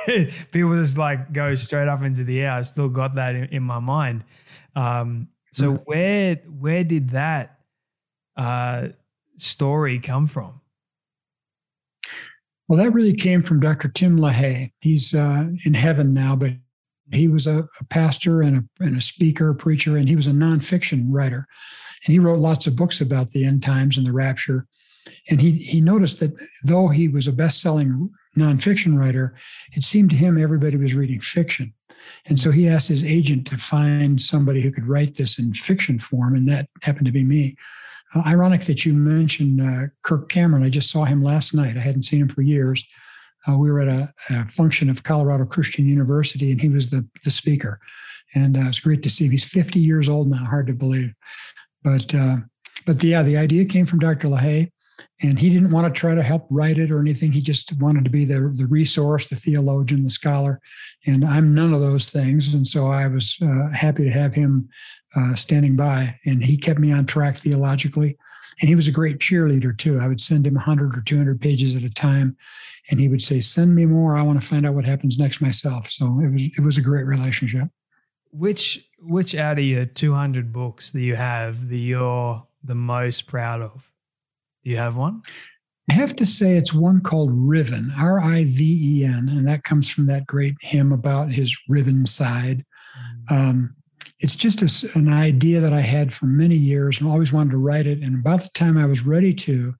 People 0.52 0.74
just 0.74 0.98
like 0.98 1.32
go 1.32 1.54
straight 1.54 1.88
up 1.88 2.02
into 2.02 2.24
the 2.24 2.42
air. 2.42 2.52
I 2.52 2.62
still 2.62 2.88
got 2.88 3.14
that 3.14 3.34
in, 3.34 3.44
in 3.46 3.62
my 3.62 3.78
mind. 3.78 4.24
Um, 4.74 5.28
so 5.52 5.72
mm. 5.72 5.82
where 5.84 6.34
where 6.58 6.84
did 6.84 7.10
that 7.10 7.60
uh, 8.36 8.88
story 9.38 9.98
come 9.98 10.26
from? 10.26 10.60
Well, 12.68 12.78
that 12.78 12.92
really 12.92 13.14
came 13.14 13.42
from 13.42 13.60
Dr. 13.60 13.88
Tim 13.88 14.18
LaHaye. 14.18 14.72
He's 14.80 15.14
uh, 15.14 15.48
in 15.64 15.74
heaven 15.74 16.12
now, 16.12 16.34
but 16.36 16.52
He 17.12 17.28
was 17.28 17.46
a, 17.46 17.68
a 17.80 17.84
pastor 17.88 18.42
and 18.42 18.56
a, 18.58 18.84
and 18.84 18.96
a 18.96 19.00
speaker, 19.00 19.50
a 19.50 19.54
preacher, 19.54 19.96
and 19.96 20.08
he 20.08 20.16
was 20.16 20.26
a 20.26 20.32
nonfiction 20.32 21.06
writer. 21.10 21.46
And 22.04 22.12
he 22.12 22.18
wrote 22.18 22.40
lots 22.40 22.66
of 22.66 22.76
books 22.76 23.00
about 23.00 23.30
the 23.30 23.44
end 23.44 23.62
times 23.62 23.96
and 23.96 24.06
the 24.06 24.12
rapture. 24.12 24.66
And 25.30 25.40
he 25.40 25.52
he 25.52 25.80
noticed 25.80 26.18
that 26.20 26.32
though 26.64 26.88
he 26.88 27.06
was 27.08 27.28
a 27.28 27.32
best-selling 27.32 28.10
nonfiction 28.36 28.98
writer, 28.98 29.36
it 29.72 29.84
seemed 29.84 30.10
to 30.10 30.16
him 30.16 30.36
everybody 30.36 30.76
was 30.76 30.94
reading 30.94 31.20
fiction. 31.20 31.72
And 32.26 32.38
so 32.38 32.50
he 32.50 32.68
asked 32.68 32.88
his 32.88 33.04
agent 33.04 33.46
to 33.48 33.56
find 33.56 34.20
somebody 34.20 34.60
who 34.60 34.72
could 34.72 34.86
write 34.86 35.14
this 35.14 35.38
in 35.38 35.54
fiction 35.54 35.98
form, 35.98 36.34
and 36.34 36.48
that 36.48 36.68
happened 36.82 37.06
to 37.06 37.12
be 37.12 37.24
me. 37.24 37.56
Uh, 38.14 38.22
ironic 38.26 38.62
that 38.62 38.84
you 38.84 38.92
mentioned 38.92 39.60
uh, 39.60 39.88
Kirk 40.02 40.28
Cameron. 40.28 40.62
I 40.62 40.70
just 40.70 40.90
saw 40.90 41.04
him 41.04 41.22
last 41.22 41.54
night. 41.54 41.76
I 41.76 41.80
hadn't 41.80 42.02
seen 42.02 42.20
him 42.20 42.28
for 42.28 42.42
years. 42.42 42.84
Uh, 43.48 43.58
we 43.58 43.70
were 43.70 43.80
at 43.80 43.88
a, 43.88 44.12
a, 44.30 44.48
function 44.48 44.88
of 44.88 45.02
Colorado 45.02 45.44
Christian 45.44 45.86
University, 45.86 46.50
and 46.50 46.60
he 46.60 46.68
was 46.68 46.90
the, 46.90 47.06
the 47.24 47.30
speaker. 47.30 47.80
And 48.34 48.56
uh, 48.56 48.62
it's 48.66 48.80
great 48.80 49.02
to 49.02 49.10
see 49.10 49.26
him. 49.26 49.30
He's 49.30 49.44
50 49.44 49.78
years 49.78 50.08
old 50.08 50.28
now, 50.28 50.44
hard 50.44 50.66
to 50.68 50.74
believe. 50.74 51.14
But 51.82 52.14
uh, 52.14 52.38
but 52.86 53.00
the, 53.00 53.08
yeah, 53.08 53.22
the 53.22 53.36
idea 53.36 53.64
came 53.64 53.86
from 53.86 53.98
Dr. 53.98 54.28
LaHaye 54.28 54.70
and 55.22 55.38
he 55.38 55.50
didn't 55.50 55.70
want 55.70 55.92
to 55.92 55.98
try 55.98 56.14
to 56.14 56.22
help 56.22 56.46
write 56.50 56.78
it 56.78 56.90
or 56.90 57.00
anything. 57.00 57.32
He 57.32 57.40
just 57.40 57.72
wanted 57.78 58.04
to 58.04 58.10
be 58.10 58.24
the, 58.24 58.52
the 58.54 58.66
resource, 58.66 59.26
the 59.26 59.36
theologian, 59.36 60.04
the 60.04 60.10
scholar. 60.10 60.60
And 61.06 61.24
I'm 61.24 61.54
none 61.54 61.72
of 61.72 61.80
those 61.80 62.08
things. 62.08 62.54
And 62.54 62.66
so 62.66 62.88
I 62.88 63.06
was 63.06 63.38
uh, 63.42 63.68
happy 63.72 64.04
to 64.04 64.10
have 64.10 64.34
him 64.34 64.68
uh, 65.16 65.34
standing 65.34 65.76
by. 65.76 66.14
And 66.26 66.42
he 66.42 66.56
kept 66.56 66.78
me 66.78 66.92
on 66.92 67.06
track 67.06 67.36
theologically. 67.36 68.16
And 68.60 68.68
he 68.68 68.74
was 68.74 68.88
a 68.88 68.92
great 68.92 69.18
cheerleader 69.18 69.76
too. 69.76 69.98
I 69.98 70.08
would 70.08 70.20
send 70.20 70.46
him 70.46 70.54
100 70.54 70.96
or 70.96 71.02
200 71.02 71.40
pages 71.40 71.76
at 71.76 71.82
a 71.82 71.90
time. 71.90 72.36
And 72.90 73.00
he 73.00 73.08
would 73.08 73.22
say, 73.22 73.40
Send 73.40 73.74
me 73.74 73.84
more. 73.84 74.16
I 74.16 74.22
want 74.22 74.40
to 74.40 74.46
find 74.46 74.66
out 74.66 74.74
what 74.74 74.84
happens 74.84 75.18
next 75.18 75.40
myself. 75.40 75.90
So 75.90 76.20
it 76.20 76.32
was, 76.32 76.44
it 76.44 76.60
was 76.60 76.78
a 76.78 76.82
great 76.82 77.04
relationship. 77.04 77.68
Which, 78.32 78.86
which 79.00 79.34
out 79.34 79.58
of 79.58 79.64
your 79.64 79.86
200 79.86 80.52
books 80.52 80.90
that 80.90 81.00
you 81.00 81.16
have 81.16 81.68
that 81.68 81.76
you're 81.76 82.46
the 82.62 82.74
most 82.74 83.26
proud 83.26 83.62
of? 83.62 83.90
Do 84.66 84.72
you 84.72 84.78
have 84.78 84.96
one? 84.96 85.22
I 85.88 85.92
have 85.94 86.16
to 86.16 86.26
say 86.26 86.56
it's 86.56 86.74
one 86.74 87.00
called 87.00 87.30
Riven, 87.32 87.90
R 87.96 88.18
I 88.18 88.42
V 88.48 88.80
E 88.82 89.04
N, 89.04 89.28
and 89.28 89.46
that 89.46 89.62
comes 89.62 89.88
from 89.88 90.06
that 90.06 90.26
great 90.26 90.56
hymn 90.60 90.90
about 90.90 91.30
his 91.30 91.56
riven 91.68 92.04
side. 92.04 92.64
Mm. 93.30 93.32
Um, 93.32 93.76
it's 94.18 94.34
just 94.34 94.62
a, 94.62 94.98
an 94.98 95.08
idea 95.08 95.60
that 95.60 95.72
I 95.72 95.82
had 95.82 96.12
for 96.12 96.26
many 96.26 96.56
years 96.56 96.98
and 96.98 97.08
always 97.08 97.32
wanted 97.32 97.52
to 97.52 97.58
write 97.58 97.86
it. 97.86 98.02
And 98.02 98.18
about 98.18 98.40
the 98.40 98.50
time 98.54 98.76
I 98.76 98.86
was 98.86 99.06
ready 99.06 99.32
to, 99.34 99.72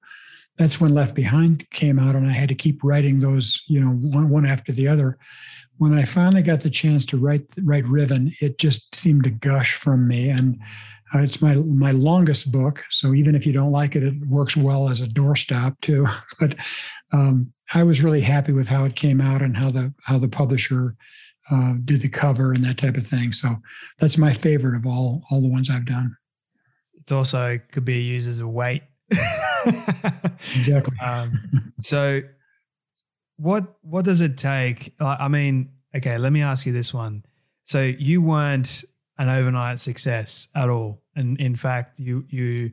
that's 0.57 0.81
when 0.81 0.95
Left 0.95 1.17
Behind 1.17 1.69
came 1.71 1.99
out, 1.99 2.15
and 2.15 2.25
I 2.25 2.31
had 2.31 2.51
to 2.51 2.55
keep 2.55 2.85
writing 2.85 3.19
those, 3.19 3.65
you 3.67 3.81
know, 3.81 3.91
one, 3.91 4.29
one 4.29 4.47
after 4.47 4.71
the 4.71 4.87
other. 4.87 5.19
When 5.79 5.95
I 5.95 6.05
finally 6.05 6.43
got 6.43 6.61
the 6.61 6.71
chance 6.71 7.05
to 7.07 7.19
write 7.19 7.43
write 7.65 7.87
Riven, 7.87 8.31
it 8.41 8.59
just 8.61 8.95
seemed 8.95 9.25
to 9.25 9.31
gush 9.31 9.75
from 9.75 10.07
me, 10.07 10.31
and 10.31 10.61
uh, 11.15 11.21
it's 11.21 11.41
my 11.41 11.55
my 11.55 11.93
longest 11.93 12.51
book, 12.51 12.85
so 12.91 13.15
even 13.15 13.35
if 13.35 13.47
you 13.47 13.53
don't 13.53 13.73
like 13.73 13.95
it, 13.95 14.03
it 14.03 14.15
works 14.27 14.57
well 14.57 14.89
as 14.89 15.03
a 15.03 15.07
doorstop 15.07 15.81
too. 15.81 16.07
but 16.41 16.57
um, 17.13 17.53
I 17.75 17.85
was 17.85 18.03
really 18.03 18.21
happy 18.21 18.53
with 18.53 18.69
how 18.69 18.85
it 18.85 18.97
came 18.97 19.21
out 19.21 19.43
and 19.43 19.57
how 19.57 19.71
the 19.71 19.95
how 20.05 20.19
the 20.19 20.29
publisher 20.29 20.97
uh, 21.51 21.75
did 21.85 22.01
the 22.01 22.09
cover 22.09 22.53
and 22.53 22.65
that 22.65 22.79
type 22.79 22.97
of 22.97 23.07
thing. 23.07 23.33
So 23.33 23.51
that's 24.01 24.19
my 24.19 24.33
favorite 24.33 24.77
of 24.77 24.87
all 24.87 25.23
all 25.31 25.41
the 25.41 25.49
ones 25.49 25.71
I've 25.71 25.87
done. 25.87 26.17
It 26.95 27.13
also 27.13 27.61
could 27.71 27.85
be 27.85 28.03
used 28.03 28.29
as 28.29 28.41
a 28.41 28.49
weight. 28.49 28.83
exactly. 30.57 30.97
Um, 31.05 31.31
so, 31.83 32.23
what 33.37 33.77
what 33.83 34.05
does 34.05 34.23
it 34.23 34.37
take? 34.37 34.93
I 34.99 35.29
mean, 35.29 35.71
okay, 35.95 36.19
let 36.19 36.33
me 36.33 36.43
ask 36.43 36.67
you 36.67 36.73
this 36.73 36.93
one. 36.93 37.25
So 37.67 37.83
you 37.83 38.23
weren't 38.23 38.85
an 39.19 39.29
overnight 39.29 39.81
success 39.81 40.49
at 40.55 40.69
all. 40.69 41.03
And 41.15 41.41
in 41.41 41.57
fact, 41.57 41.99
you 41.99 42.25
you 42.29 42.71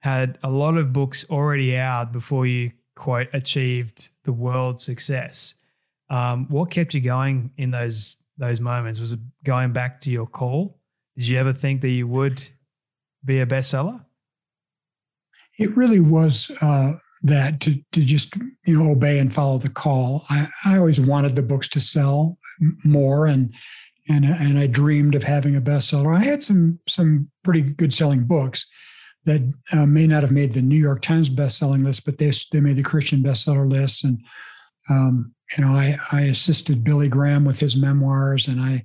had 0.00 0.38
a 0.42 0.50
lot 0.50 0.76
of 0.76 0.92
books 0.92 1.26
already 1.30 1.76
out 1.76 2.12
before 2.12 2.46
you 2.46 2.70
quite 2.96 3.28
achieved 3.32 4.10
the 4.24 4.32
world 4.32 4.80
success. 4.80 5.54
Um, 6.10 6.46
what 6.48 6.70
kept 6.70 6.94
you 6.94 7.00
going 7.00 7.50
in 7.56 7.70
those 7.70 8.16
those 8.38 8.60
moments? 8.60 9.00
Was 9.00 9.12
it 9.12 9.20
going 9.44 9.72
back 9.72 10.00
to 10.02 10.10
your 10.10 10.26
call? 10.26 10.78
Did 11.16 11.28
you 11.28 11.38
ever 11.38 11.52
think 11.52 11.80
that 11.82 11.90
you 11.90 12.06
would 12.06 12.42
be 13.24 13.40
a 13.40 13.46
bestseller? 13.46 14.04
It 15.58 15.76
really 15.76 16.00
was 16.00 16.50
uh, 16.62 16.92
that 17.22 17.60
to 17.60 17.74
to 17.92 18.00
just 18.00 18.36
you 18.64 18.78
know 18.78 18.92
obey 18.92 19.18
and 19.18 19.32
follow 19.32 19.58
the 19.58 19.70
call. 19.70 20.24
I, 20.30 20.46
I 20.66 20.78
always 20.78 21.00
wanted 21.00 21.36
the 21.36 21.42
books 21.42 21.68
to 21.70 21.80
sell 21.80 22.38
more, 22.84 23.26
and 23.26 23.52
and 24.08 24.24
and 24.24 24.58
I 24.58 24.66
dreamed 24.66 25.14
of 25.14 25.22
having 25.22 25.56
a 25.56 25.60
bestseller. 25.60 26.16
I 26.16 26.24
had 26.24 26.42
some 26.42 26.78
some 26.88 27.30
pretty 27.44 27.62
good 27.62 27.92
selling 27.92 28.24
books 28.24 28.66
that 29.24 29.40
uh, 29.72 29.86
may 29.86 30.06
not 30.06 30.22
have 30.22 30.32
made 30.32 30.54
the 30.54 30.62
New 30.62 30.78
York 30.78 31.02
Times 31.02 31.28
best-selling 31.28 31.84
list, 31.84 32.04
but 32.04 32.18
they 32.18 32.30
they 32.52 32.60
made 32.60 32.76
the 32.76 32.82
Christian 32.82 33.22
bestseller 33.22 33.70
list. 33.70 34.04
And 34.04 34.22
um, 34.90 35.34
you 35.56 35.64
know, 35.64 35.72
I 35.72 35.96
I 36.12 36.22
assisted 36.22 36.84
Billy 36.84 37.08
Graham 37.08 37.44
with 37.44 37.60
his 37.60 37.76
memoirs, 37.76 38.48
and 38.48 38.60
I 38.60 38.84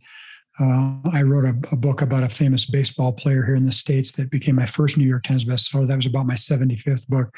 uh, 0.59 0.97
I 1.11 1.23
wrote 1.23 1.45
a, 1.45 1.55
a, 1.71 1.75
book 1.75 2.03
about 2.03 2.21
a 2.21 2.29
famous 2.29 2.67
baseball 2.67 3.11
player 3.11 3.43
here 3.43 3.55
in 3.55 3.65
the 3.65 3.71
states 3.71 4.11
that 4.11 4.29
became 4.29 4.53
my 4.53 4.67
first 4.67 4.99
New 4.99 5.07
York 5.07 5.23
Times 5.23 5.45
bestseller. 5.45 5.87
That 5.87 5.95
was 5.95 6.05
about 6.05 6.27
my 6.27 6.35
75th 6.35 7.07
book. 7.07 7.35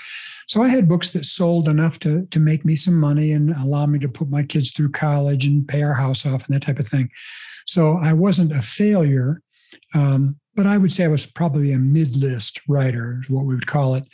So 0.47 0.61
I 0.61 0.67
had 0.67 0.89
books 0.89 1.11
that 1.11 1.23
sold 1.23 1.69
enough 1.69 1.97
to 1.99 2.25
to 2.25 2.39
make 2.39 2.65
me 2.65 2.75
some 2.75 2.99
money 2.99 3.31
and 3.31 3.51
allow 3.51 3.85
me 3.85 3.99
to 3.99 4.09
put 4.09 4.29
my 4.29 4.43
kids 4.43 4.71
through 4.71 4.91
college 4.91 5.45
and 5.45 5.65
pay 5.65 5.81
our 5.81 5.93
house 5.93 6.25
off 6.25 6.45
and 6.45 6.55
that 6.55 6.63
type 6.63 6.79
of 6.79 6.87
thing. 6.87 7.09
So 7.65 7.99
I 8.01 8.13
wasn't 8.13 8.51
a 8.51 8.61
failure, 8.61 9.41
um, 9.93 10.39
but 10.55 10.65
I 10.65 10.77
would 10.77 10.91
say 10.91 11.03
I 11.03 11.09
was 11.09 11.25
probably 11.25 11.73
a 11.73 11.77
mid-list 11.77 12.61
writer, 12.67 13.21
what 13.27 13.45
we 13.45 13.55
would 13.55 13.67
call 13.67 13.95
it. 13.95 14.05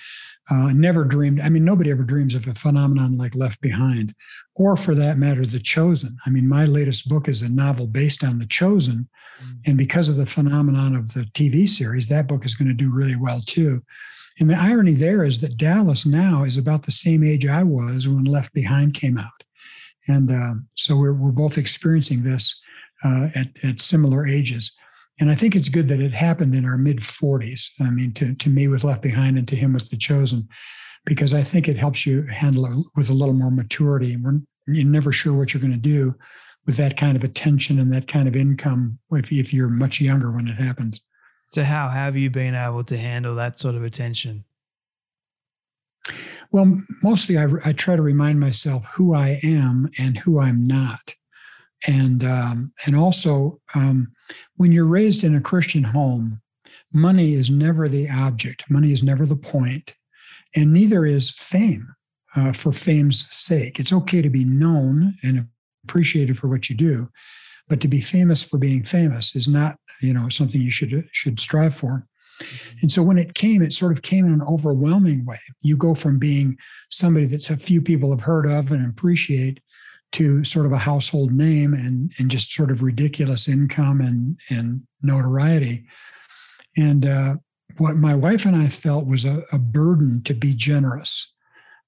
Uh, 0.50 0.72
never 0.74 1.06
dreamed. 1.06 1.40
I 1.40 1.50
mean, 1.50 1.64
nobody 1.64 1.92
ever 1.92 2.04
dreams 2.04 2.34
of 2.34 2.48
a 2.48 2.56
phenomenon 2.56 3.18
like 3.18 3.36
Left 3.36 3.62
Behind, 3.62 4.16
or 4.56 4.76
for 4.76 4.96
that 4.96 5.18
matter, 5.18 5.46
The 5.46 5.60
Chosen. 5.60 6.18
I 6.26 6.32
mean, 6.32 6.48
my 6.48 6.66
latest 6.66 7.08
book 7.08 7.28
is 7.28 7.44
a 7.44 7.50
novel 7.50 7.86
based 7.86 8.24
on 8.24 8.40
The 8.40 8.48
Chosen, 8.48 9.08
mm. 9.42 9.68
and 9.68 9.78
because 9.78 10.10
of 10.10 10.18
the 10.18 10.26
phenomenon 10.26 10.96
of 10.96 11.14
the 11.14 11.22
TV 11.34 11.70
series, 11.70 12.08
that 12.08 12.28
book 12.28 12.44
is 12.44 12.56
going 12.56 12.70
to 12.70 12.74
do 12.74 12.92
really 12.92 13.16
well 13.16 13.42
too. 13.46 13.84
And 14.40 14.50
the 14.50 14.60
irony 14.60 14.94
there 14.94 15.24
is 15.24 15.42
that 15.42 15.58
Dallas 15.58 16.06
now 16.06 16.44
is 16.44 16.58
about 16.58 16.84
the 16.84 16.92
same 16.92 17.24
age 17.24 17.46
I 17.46 17.62
was 17.62 18.08
when 18.08 18.24
Left 18.24 18.52
Behind 18.52 18.96
came 18.96 19.20
out, 19.20 19.44
and 20.08 20.32
uh, 20.32 20.56
so 20.76 20.98
we're 20.98 21.14
we're 21.14 21.32
both 21.32 21.60
experiencing 21.60 22.24
this 22.24 22.60
uh, 23.04 23.30
at, 23.36 23.48
at 23.64 23.82
similar 23.82 24.26
ages. 24.26 24.72
And 25.20 25.30
I 25.30 25.36
think 25.36 25.56
it's 25.56 25.70
good 25.70 25.88
that 25.90 26.00
it 26.00 26.14
happened 26.14 26.56
in 26.56 26.66
our 26.66 26.78
mid 26.78 27.00
40s. 27.00 27.70
I 27.80 27.90
mean, 27.90 28.14
to, 28.14 28.34
to 28.34 28.50
me 28.50 28.68
with 28.68 28.84
Left 28.84 29.02
Behind 29.02 29.38
and 29.38 29.48
to 29.50 29.56
him 29.56 29.74
with 29.74 29.90
The 29.90 29.98
Chosen, 29.98 30.48
because 31.06 31.34
I 31.34 31.42
think 31.42 31.68
it 31.68 31.78
helps 31.78 32.06
you 32.06 32.24
handle 32.24 32.66
it 32.66 32.86
with 32.96 33.10
a 33.10 33.14
little 33.14 33.34
more 33.34 33.52
maturity. 33.52 34.18
We're, 34.18 34.40
you're 34.68 34.86
never 34.86 35.12
sure 35.12 35.34
what 35.34 35.54
you're 35.54 35.62
going 35.62 35.74
to 35.74 35.78
do 35.78 36.16
with 36.66 36.78
that 36.78 36.98
kind 36.98 37.16
of 37.16 37.24
attention 37.24 37.80
and 37.80 37.92
that 37.92 38.08
kind 38.08 38.28
of 38.28 38.36
income 38.36 39.00
if, 39.12 39.32
if 39.32 39.54
you're 39.54 39.70
much 39.70 40.00
younger 40.00 40.32
when 40.32 40.48
it 40.48 40.56
happens. 40.56 41.02
So, 41.48 41.64
how 41.64 41.90
have 41.90 42.16
you 42.16 42.30
been 42.30 42.56
able 42.56 42.84
to 42.86 42.98
handle 42.98 43.36
that 43.36 43.60
sort 43.60 43.76
of 43.76 43.84
attention? 43.84 44.46
Well, 46.52 46.82
mostly 47.04 47.38
I, 47.38 47.48
I 47.66 47.74
try 47.74 47.96
to 47.96 48.02
remind 48.02 48.40
myself 48.40 48.86
who 48.94 49.14
I 49.14 49.40
am 49.44 49.90
and 50.00 50.18
who 50.18 50.40
I'm 50.40 50.66
not 50.66 51.16
and 51.88 52.24
um, 52.24 52.74
and 52.86 52.96
also 52.96 53.60
um, 53.76 54.12
when 54.58 54.72
you're 54.72 54.86
raised 54.86 55.24
in 55.24 55.36
a 55.36 55.42
Christian 55.42 55.84
home, 55.84 56.42
money 56.94 57.34
is 57.34 57.50
never 57.50 57.88
the 57.88 58.10
object. 58.10 58.64
Money 58.70 58.92
is 58.92 59.04
never 59.04 59.26
the 59.26 59.36
point, 59.36 59.96
and 60.56 60.74
neither 60.74 61.06
is 61.06 61.32
fame 61.32 61.88
uh, 62.36 62.54
for 62.54 62.72
fame's 62.72 63.34
sake. 63.34 63.80
It's 63.80 63.94
okay 63.94 64.22
to 64.22 64.30
be 64.30 64.46
known 64.46 65.14
and 65.24 65.48
appreciated 65.84 66.38
for 66.38 66.48
what 66.48 66.70
you 66.70 66.76
do, 66.76 67.10
but 67.68 67.82
to 67.82 67.88
be 67.88 68.02
famous 68.02 68.44
for 68.44 68.58
being 68.58 68.84
famous 68.84 69.36
is 69.36 69.48
not 69.48 69.78
you 70.02 70.14
know 70.14 70.30
something 70.30 70.62
you 70.62 70.72
should 70.72 71.08
should 71.12 71.40
strive 71.40 71.76
for. 71.76 72.06
And 72.82 72.92
so 72.92 73.04
when 73.04 73.20
it 73.20 73.36
came, 73.36 73.62
it 73.62 73.74
sort 73.74 73.92
of 73.92 74.02
came 74.02 74.26
in 74.26 74.34
an 74.34 74.42
overwhelming 74.42 75.26
way. 75.26 75.40
You 75.64 75.78
go 75.78 75.94
from 75.94 76.18
being 76.18 76.58
somebody 76.90 77.28
that 77.28 77.50
a 77.52 77.58
few 77.58 77.82
people 77.82 78.10
have 78.12 78.24
heard 78.24 78.48
of 78.48 78.72
and 78.72 78.90
appreciate 78.90 79.60
to 80.12 80.44
sort 80.44 80.66
of 80.66 80.72
a 80.72 80.78
household 80.78 81.32
name 81.32 81.74
and 81.74 82.12
and 82.20 82.30
just 82.30 82.52
sort 82.52 82.72
of 82.72 82.82
ridiculous 82.82 83.48
income 83.48 84.02
and 84.02 84.40
and 84.50 84.82
notoriety. 85.02 85.86
And 86.78 87.06
uh, 87.06 87.36
what 87.78 87.96
my 87.96 88.16
wife 88.16 88.46
and 88.46 88.56
I 88.56 88.68
felt 88.68 89.06
was 89.06 89.26
a, 89.26 89.44
a 89.52 89.60
burden 89.60 90.22
to 90.24 90.34
be 90.34 90.54
generous. 90.54 91.32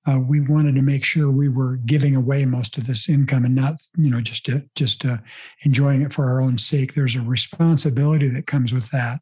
Uh, 0.05 0.19
we 0.19 0.41
wanted 0.41 0.75
to 0.75 0.81
make 0.81 1.03
sure 1.03 1.31
we 1.31 1.47
were 1.47 1.77
giving 1.77 2.13
away 2.13 2.43
most 2.45 2.77
of 2.77 2.87
this 2.87 3.07
income 3.07 3.45
and 3.45 3.55
not, 3.55 3.75
you 3.95 4.11
know, 4.11 4.19
just 4.19 4.45
to, 4.45 4.61
just 4.75 5.05
uh, 5.05 5.17
enjoying 5.63 6.01
it 6.01 6.11
for 6.11 6.25
our 6.25 6.41
own 6.41 6.57
sake. 6.57 6.93
There's 6.93 7.15
a 7.15 7.21
responsibility 7.21 8.27
that 8.27 8.45
comes 8.45 8.73
with 8.73 8.89
that, 8.91 9.21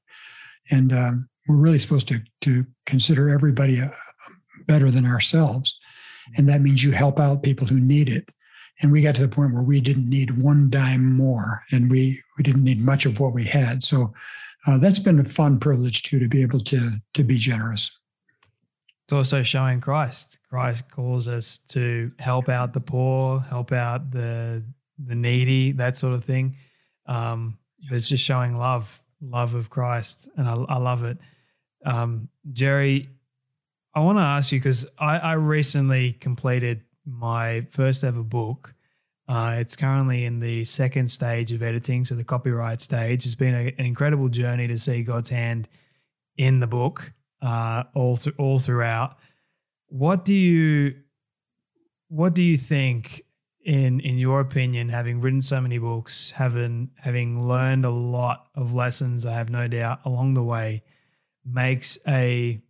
and 0.71 0.91
um, 0.91 1.29
we're 1.47 1.61
really 1.61 1.77
supposed 1.77 2.07
to 2.07 2.21
to 2.41 2.65
consider 2.87 3.29
everybody 3.29 3.79
uh, 3.79 3.89
better 4.65 4.89
than 4.89 5.05
ourselves, 5.05 5.79
and 6.35 6.49
that 6.49 6.61
means 6.61 6.83
you 6.83 6.91
help 6.91 7.19
out 7.19 7.43
people 7.43 7.67
who 7.67 7.79
need 7.79 8.09
it 8.09 8.27
and 8.81 8.91
we 8.91 9.01
got 9.01 9.15
to 9.15 9.21
the 9.21 9.27
point 9.27 9.53
where 9.53 9.63
we 9.63 9.81
didn't 9.81 10.09
need 10.09 10.41
one 10.41 10.69
dime 10.69 11.13
more, 11.13 11.63
and 11.71 11.89
we 11.89 12.19
we 12.37 12.43
didn't 12.43 12.63
need 12.63 12.79
much 12.79 13.05
of 13.05 13.19
what 13.19 13.33
we 13.33 13.43
had. 13.43 13.83
So 13.83 14.13
uh, 14.67 14.77
that's 14.77 14.99
been 14.99 15.19
a 15.19 15.25
fun 15.25 15.59
privilege 15.59 16.03
too 16.03 16.19
to 16.19 16.27
be 16.27 16.41
able 16.41 16.59
to 16.61 17.01
to 17.13 17.23
be 17.23 17.37
generous. 17.37 17.97
It's 19.05 19.13
also 19.13 19.43
showing 19.43 19.81
Christ. 19.81 20.37
Christ 20.49 20.89
calls 20.89 21.27
us 21.27 21.59
to 21.69 22.11
help 22.19 22.49
out 22.49 22.73
the 22.73 22.79
poor, 22.79 23.39
help 23.39 23.71
out 23.71 24.11
the 24.11 24.63
the 25.05 25.15
needy, 25.15 25.71
that 25.73 25.97
sort 25.97 26.13
of 26.13 26.23
thing. 26.23 26.55
Um, 27.07 27.57
it's 27.91 28.07
just 28.07 28.23
showing 28.23 28.57
love, 28.57 28.99
love 29.21 29.55
of 29.55 29.69
Christ, 29.69 30.27
and 30.37 30.47
I, 30.47 30.53
I 30.69 30.77
love 30.77 31.03
it. 31.03 31.17
Um, 31.85 32.29
Jerry, 32.53 33.09
I 33.93 34.01
want 34.01 34.17
to 34.17 34.23
ask 34.23 34.51
you 34.51 34.59
because 34.59 34.85
I, 34.99 35.17
I, 35.17 35.33
recently 35.33 36.13
completed 36.13 36.83
my 37.05 37.65
first 37.69 38.03
ever 38.03 38.23
book. 38.23 38.73
Uh, 39.27 39.57
it's 39.59 39.75
currently 39.75 40.25
in 40.25 40.39
the 40.39 40.65
second 40.65 41.09
stage 41.09 41.51
of 41.51 41.63
editing, 41.63 42.03
so 42.03 42.15
the 42.15 42.23
copyright 42.23 42.81
stage. 42.81 43.25
It's 43.25 43.35
been 43.35 43.53
a, 43.53 43.73
an 43.77 43.85
incredible 43.85 44.29
journey 44.29 44.67
to 44.67 44.77
see 44.77 45.03
God's 45.03 45.29
hand 45.29 45.69
in 46.37 46.59
the 46.59 46.67
book 46.67 47.13
uh, 47.41 47.83
all 47.93 48.17
th- 48.17 48.35
all 48.37 48.59
throughout. 48.59 49.17
What 49.87 50.25
do 50.25 50.33
you 50.33 50.95
what 52.07 52.33
do 52.33 52.41
you 52.41 52.57
think 52.57 53.23
in 53.63 53.99
in 54.01 54.17
your 54.17 54.39
opinion, 54.39 54.89
having 54.89 55.21
written 55.21 55.41
so 55.41 55.61
many 55.61 55.77
books, 55.77 56.31
having 56.31 56.89
having 56.97 57.47
learned 57.47 57.85
a 57.85 57.89
lot 57.89 58.47
of 58.55 58.73
lessons, 58.73 59.25
I 59.25 59.33
have 59.33 59.49
no 59.49 59.67
doubt 59.67 59.99
along 60.05 60.33
the 60.33 60.43
way, 60.43 60.83
makes 61.45 61.97
a 62.07 62.61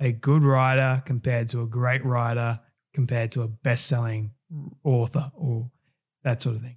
a 0.00 0.12
good 0.12 0.42
writer 0.42 1.02
compared 1.06 1.48
to 1.50 1.62
a 1.62 1.66
great 1.66 2.04
writer 2.04 2.60
compared 2.96 3.30
to 3.30 3.42
a 3.42 3.48
best-selling 3.48 4.32
author 4.82 5.30
or 5.34 5.70
that 6.24 6.42
sort 6.42 6.56
of 6.56 6.62
thing? 6.62 6.76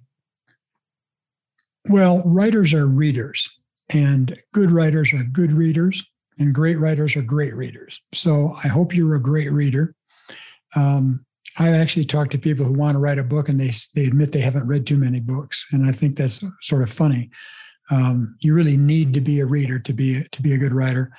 Well, 1.88 2.22
writers 2.24 2.74
are 2.74 2.86
readers, 2.86 3.50
and 3.92 4.38
good 4.52 4.70
writers 4.70 5.12
are 5.14 5.24
good 5.24 5.50
readers, 5.50 6.04
and 6.38 6.54
great 6.54 6.78
writers 6.78 7.16
are 7.16 7.22
great 7.22 7.54
readers. 7.54 8.00
So 8.12 8.54
I 8.62 8.68
hope 8.68 8.94
you're 8.94 9.16
a 9.16 9.22
great 9.22 9.50
reader. 9.50 9.94
Um, 10.76 11.24
I've 11.58 11.74
actually 11.74 12.04
talked 12.04 12.32
to 12.32 12.38
people 12.38 12.66
who 12.66 12.74
want 12.74 12.94
to 12.94 13.00
write 13.00 13.18
a 13.18 13.24
book 13.24 13.48
and 13.48 13.58
they 13.58 13.72
they 13.94 14.06
admit 14.06 14.30
they 14.30 14.40
haven't 14.40 14.68
read 14.68 14.86
too 14.86 14.98
many 14.98 15.20
books, 15.20 15.66
and 15.72 15.86
I 15.86 15.92
think 15.92 16.16
that's 16.16 16.44
sort 16.60 16.82
of 16.82 16.92
funny. 16.92 17.30
Um, 17.90 18.36
you 18.40 18.54
really 18.54 18.76
need 18.76 19.14
to 19.14 19.20
be 19.20 19.40
a 19.40 19.46
reader 19.46 19.78
to 19.78 19.92
be 19.92 20.22
to 20.30 20.42
be 20.42 20.52
a 20.52 20.58
good 20.58 20.72
writer. 20.72 21.12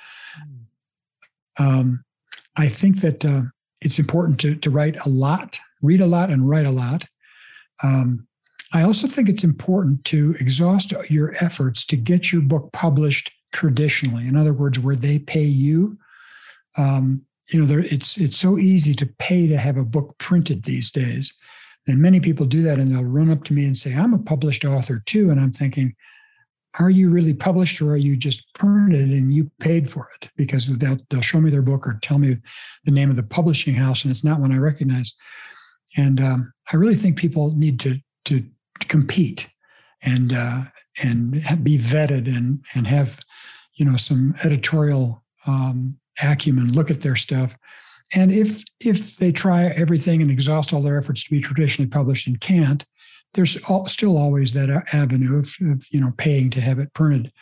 Um, 1.58 2.04
I 2.56 2.68
think 2.68 3.00
that 3.00 3.24
uh, 3.24 3.42
it's 3.84 3.98
important 3.98 4.40
to 4.40 4.54
to 4.56 4.70
write 4.70 4.96
a 5.06 5.08
lot, 5.08 5.58
read 5.82 6.00
a 6.00 6.06
lot, 6.06 6.30
and 6.30 6.48
write 6.48 6.66
a 6.66 6.70
lot. 6.70 7.04
Um, 7.82 8.26
I 8.74 8.82
also 8.82 9.06
think 9.06 9.28
it's 9.28 9.44
important 9.44 10.04
to 10.06 10.34
exhaust 10.40 10.92
your 11.10 11.34
efforts 11.40 11.84
to 11.86 11.96
get 11.96 12.32
your 12.32 12.42
book 12.42 12.72
published 12.72 13.30
traditionally. 13.52 14.26
In 14.26 14.36
other 14.36 14.54
words, 14.54 14.78
where 14.78 14.96
they 14.96 15.18
pay 15.18 15.44
you. 15.44 15.98
Um, 16.78 17.22
you 17.52 17.60
know, 17.60 17.66
there, 17.66 17.80
it's 17.80 18.16
it's 18.16 18.38
so 18.38 18.58
easy 18.58 18.94
to 18.94 19.06
pay 19.18 19.46
to 19.46 19.58
have 19.58 19.76
a 19.76 19.84
book 19.84 20.16
printed 20.18 20.62
these 20.62 20.90
days, 20.90 21.34
and 21.86 22.00
many 22.00 22.20
people 22.20 22.46
do 22.46 22.62
that, 22.62 22.78
and 22.78 22.90
they'll 22.90 23.04
run 23.04 23.30
up 23.30 23.44
to 23.44 23.52
me 23.52 23.66
and 23.66 23.76
say, 23.76 23.94
"I'm 23.94 24.14
a 24.14 24.18
published 24.18 24.64
author 24.64 25.02
too," 25.04 25.30
and 25.30 25.40
I'm 25.40 25.52
thinking, 25.52 25.94
"Are 26.80 26.90
you 26.90 27.10
really 27.10 27.34
published, 27.34 27.80
or 27.80 27.92
are 27.92 27.96
you 27.96 28.16
just 28.16 28.52
printed 28.54 29.10
and 29.10 29.32
you 29.32 29.50
paid 29.60 29.90
for 29.90 30.08
it?" 30.20 30.28
Because 30.36 30.66
they'll 30.78 30.98
they'll 31.10 31.20
show 31.20 31.40
me 31.40 31.50
their 31.50 31.62
book 31.62 31.86
or 31.86 31.98
tell 32.02 32.18
me 32.18 32.36
the 32.84 32.90
name 32.90 33.10
of 33.10 33.16
the 33.16 33.22
publishing 33.22 33.74
house, 33.74 34.04
and 34.04 34.10
it's 34.10 34.24
not 34.24 34.40
one 34.40 34.52
I 34.52 34.58
recognize. 34.58 35.12
And 35.96 36.20
um, 36.20 36.52
I 36.72 36.76
really 36.76 36.94
think 36.94 37.16
people 37.18 37.52
need 37.56 37.80
to 37.80 37.98
to, 38.26 38.44
compete 38.88 39.48
and 40.04 40.32
uh, 40.32 40.62
and 41.04 41.32
be 41.62 41.78
vetted 41.78 42.26
and 42.26 42.60
and 42.74 42.86
have 42.86 43.20
you 43.74 43.84
know 43.84 43.96
some 43.96 44.34
editorial 44.44 45.22
um, 45.46 45.98
acumen 46.22 46.72
look 46.72 46.90
at 46.90 47.00
their 47.00 47.16
stuff 47.16 47.56
and 48.14 48.32
if 48.32 48.64
if 48.80 49.16
they 49.16 49.32
try 49.32 49.66
everything 49.66 50.20
and 50.20 50.30
exhaust 50.30 50.72
all 50.72 50.82
their 50.82 50.98
efforts 50.98 51.24
to 51.24 51.30
be 51.30 51.40
traditionally 51.40 51.88
published 51.88 52.26
and 52.26 52.40
can't 52.40 52.84
there's 53.34 53.56
all, 53.64 53.86
still 53.86 54.18
always 54.18 54.52
that 54.52 54.70
avenue 54.92 55.38
of, 55.38 55.54
of, 55.62 55.86
you 55.90 56.00
know 56.00 56.12
paying 56.16 56.50
to 56.50 56.60
have 56.60 56.78
it 56.78 56.92
printed. 56.94 57.32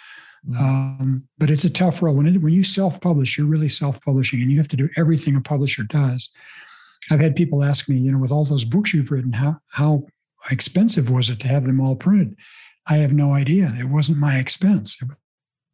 Mm-hmm. 0.48 0.64
um, 0.64 1.28
but 1.36 1.50
it's 1.50 1.64
a 1.64 1.70
tough 1.70 2.02
road. 2.02 2.16
When 2.16 2.26
it, 2.26 2.40
when 2.40 2.54
you 2.54 2.64
self-publish 2.64 3.36
you're 3.36 3.46
really 3.46 3.68
self-publishing 3.68 4.40
and 4.40 4.50
you 4.50 4.56
have 4.56 4.68
to 4.68 4.76
do 4.76 4.88
everything 4.96 5.36
a 5.36 5.40
publisher 5.40 5.82
does. 5.84 6.30
I've 7.10 7.20
had 7.20 7.36
people 7.36 7.64
ask 7.64 7.88
me 7.88 7.96
you 7.96 8.12
know 8.12 8.18
with 8.18 8.32
all 8.32 8.44
those 8.44 8.64
books 8.64 8.94
you've 8.94 9.10
written 9.10 9.32
how 9.32 9.58
how 9.68 10.06
expensive 10.50 11.10
was 11.10 11.28
it 11.28 11.40
to 11.40 11.48
have 11.48 11.64
them 11.64 11.80
all 11.80 11.96
printed? 11.96 12.36
I 12.88 12.96
have 12.96 13.12
no 13.12 13.32
idea. 13.32 13.72
It 13.76 13.90
wasn't 13.90 14.18
my 14.18 14.38
expense. 14.38 15.00
It 15.02 15.08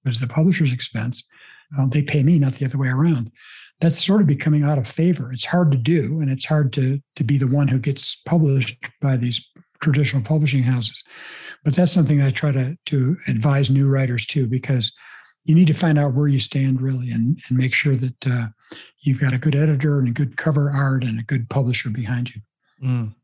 was 0.05 0.19
the 0.19 0.27
publisher's 0.27 0.73
expense. 0.73 1.27
Uh, 1.79 1.87
they 1.87 2.03
pay 2.03 2.23
me, 2.23 2.39
not 2.39 2.55
the 2.55 2.67
other 2.67 2.79
way 2.79 2.89
around. 2.89 3.31
That's 3.81 4.05
sort 4.05 4.21
of 4.21 4.27
becoming 4.27 4.63
out 4.63 4.79
of 4.79 4.87
favor. 4.87 5.33
It's 5.33 5.45
hard 5.45 5.71
to 5.73 5.79
do, 5.79 6.21
and 6.21 6.31
it's 6.31 6.45
hard 6.45 6.73
to 6.75 7.01
to 7.17 7.25
be 7.25 7.39
the 7.39 7.49
one 7.49 7.69
who 7.69 7.79
gets 7.79 8.17
published 8.17 8.79
by 9.01 9.17
these 9.17 9.47
traditional 9.81 10.23
publishing 10.23 10.62
houses. 10.62 11.03
But 11.65 11.75
that's 11.75 11.93
something 11.93 12.21
I 12.21 12.31
try 12.31 12.53
to 12.53 12.77
to 12.87 13.17
advise 13.29 13.71
new 13.71 13.89
writers 13.89 14.27
too, 14.27 14.47
because 14.47 14.93
you 15.45 15.55
need 15.55 15.67
to 15.69 15.75
find 15.75 15.99
out 15.99 16.15
where 16.15 16.29
you 16.29 16.41
stand 16.41 16.81
really, 16.81 17.11
and 17.11 17.39
and 17.49 17.59
make 17.59 17.75
sure 17.75 17.97
that 17.97 18.27
uh, 18.27 18.47
you've 19.03 19.21
got 19.21 19.33
a 19.33 19.39
good 19.39 19.55
editor 19.55 19.99
and 19.99 20.09
a 20.09 20.12
good 20.12 20.37
cover 20.37 20.71
art 20.71 21.05
and 21.05 21.21
a 21.21 21.25
good 21.25 21.49
publisher 21.49 21.91
behind 21.91 22.35
you. 22.35 22.41
Mm. 22.83 23.15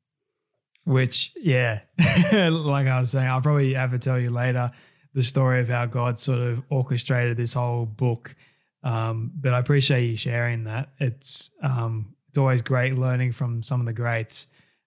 Which, 0.84 1.32
yeah, 1.36 1.80
like 2.32 2.88
I 2.88 2.98
was 2.98 3.10
saying, 3.10 3.28
I'll 3.28 3.40
probably 3.40 3.74
to 3.74 3.98
tell 3.98 4.18
you 4.18 4.30
later 4.30 4.70
the 5.14 5.22
story 5.22 5.60
of 5.60 5.68
how 5.68 5.86
God 5.86 6.18
sort 6.18 6.40
of 6.40 6.62
orchestrated 6.70 7.36
this 7.36 7.54
whole 7.54 7.86
book. 7.86 8.34
Um, 8.82 9.30
but 9.36 9.54
I 9.54 9.58
appreciate 9.58 10.06
you 10.06 10.16
sharing 10.16 10.64
that. 10.64 10.88
It's 10.98 11.50
um, 11.62 12.14
it's 12.28 12.38
always 12.38 12.62
great 12.62 12.96
learning 12.96 13.32
from 13.32 13.62
some 13.62 13.78
of 13.80 13.86
the 13.86 13.92
greats, 13.92 14.46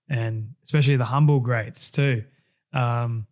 and 0.10 0.54
especially 0.64 0.96
the 0.96 1.06
humble 1.06 1.40
greats 1.40 1.90
too. 1.90 2.24
Um, 2.74 3.28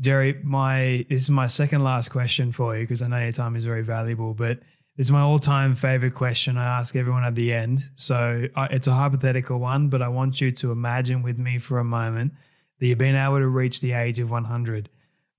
Jerry, 0.00 0.40
my 0.42 1.06
this 1.08 1.22
is 1.22 1.30
my 1.30 1.46
second 1.46 1.84
last 1.84 2.10
question 2.10 2.52
for 2.52 2.76
you 2.76 2.84
because 2.84 3.02
I 3.02 3.08
know 3.08 3.18
your 3.18 3.32
time 3.32 3.56
is 3.56 3.64
very 3.64 3.82
valuable. 3.82 4.34
But 4.34 4.60
it's 4.96 5.10
my 5.10 5.20
all-time 5.20 5.74
favorite 5.74 6.14
question 6.14 6.58
I 6.58 6.80
ask 6.80 6.96
everyone 6.96 7.24
at 7.24 7.34
the 7.34 7.52
end. 7.52 7.80
So 7.96 8.46
uh, 8.54 8.68
it's 8.70 8.86
a 8.86 8.92
hypothetical 8.92 9.58
one, 9.58 9.88
but 9.88 10.02
I 10.02 10.08
want 10.08 10.40
you 10.40 10.50
to 10.52 10.70
imagine 10.70 11.22
with 11.22 11.38
me 11.38 11.58
for 11.58 11.78
a 11.78 11.84
moment 11.84 12.32
that 12.78 12.86
you've 12.86 12.98
been 12.98 13.16
able 13.16 13.38
to 13.38 13.48
reach 13.48 13.80
the 13.80 13.92
age 13.92 14.18
of 14.18 14.30
100 14.30 14.88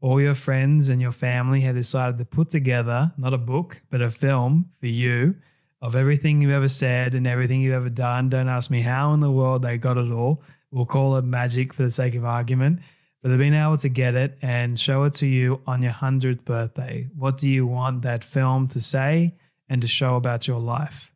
all 0.03 0.19
your 0.19 0.35
friends 0.35 0.89
and 0.89 1.01
your 1.01 1.13
family 1.13 1.61
have 1.61 1.75
decided 1.75 2.17
to 2.17 2.25
put 2.25 2.49
together 2.49 3.09
not 3.17 3.33
a 3.33 3.37
book, 3.37 3.81
but 3.89 4.01
a 4.01 4.11
film 4.11 4.69
for 4.81 4.87
you 4.87 5.33
of 5.83 5.95
everything 5.95 6.41
you've 6.41 6.51
ever 6.51 6.67
said 6.67 7.13
and 7.13 7.27
everything 7.27 7.61
you've 7.61 7.75
ever 7.75 7.89
done. 7.89 8.29
Don't 8.29 8.47
ask 8.47 8.71
me 8.71 8.81
how 8.81 9.13
in 9.13 9.19
the 9.19 9.29
world 9.29 9.61
they 9.61 9.77
got 9.77 9.97
it 9.97 10.11
all. 10.11 10.41
We'll 10.71 10.87
call 10.87 11.17
it 11.17 11.23
magic 11.23 11.73
for 11.73 11.83
the 11.83 11.91
sake 11.91 12.15
of 12.15 12.25
argument. 12.25 12.79
But 13.21 13.29
they've 13.29 13.37
been 13.37 13.53
able 13.53 13.77
to 13.77 13.89
get 13.89 14.15
it 14.15 14.37
and 14.41 14.79
show 14.79 15.03
it 15.03 15.13
to 15.15 15.27
you 15.27 15.61
on 15.67 15.83
your 15.83 15.91
100th 15.91 16.43
birthday. 16.45 17.07
What 17.15 17.37
do 17.37 17.47
you 17.47 17.67
want 17.67 18.01
that 18.01 18.23
film 18.23 18.67
to 18.69 18.81
say 18.81 19.35
and 19.69 19.81
to 19.81 19.87
show 19.87 20.15
about 20.15 20.47
your 20.47 20.59
life? 20.59 21.11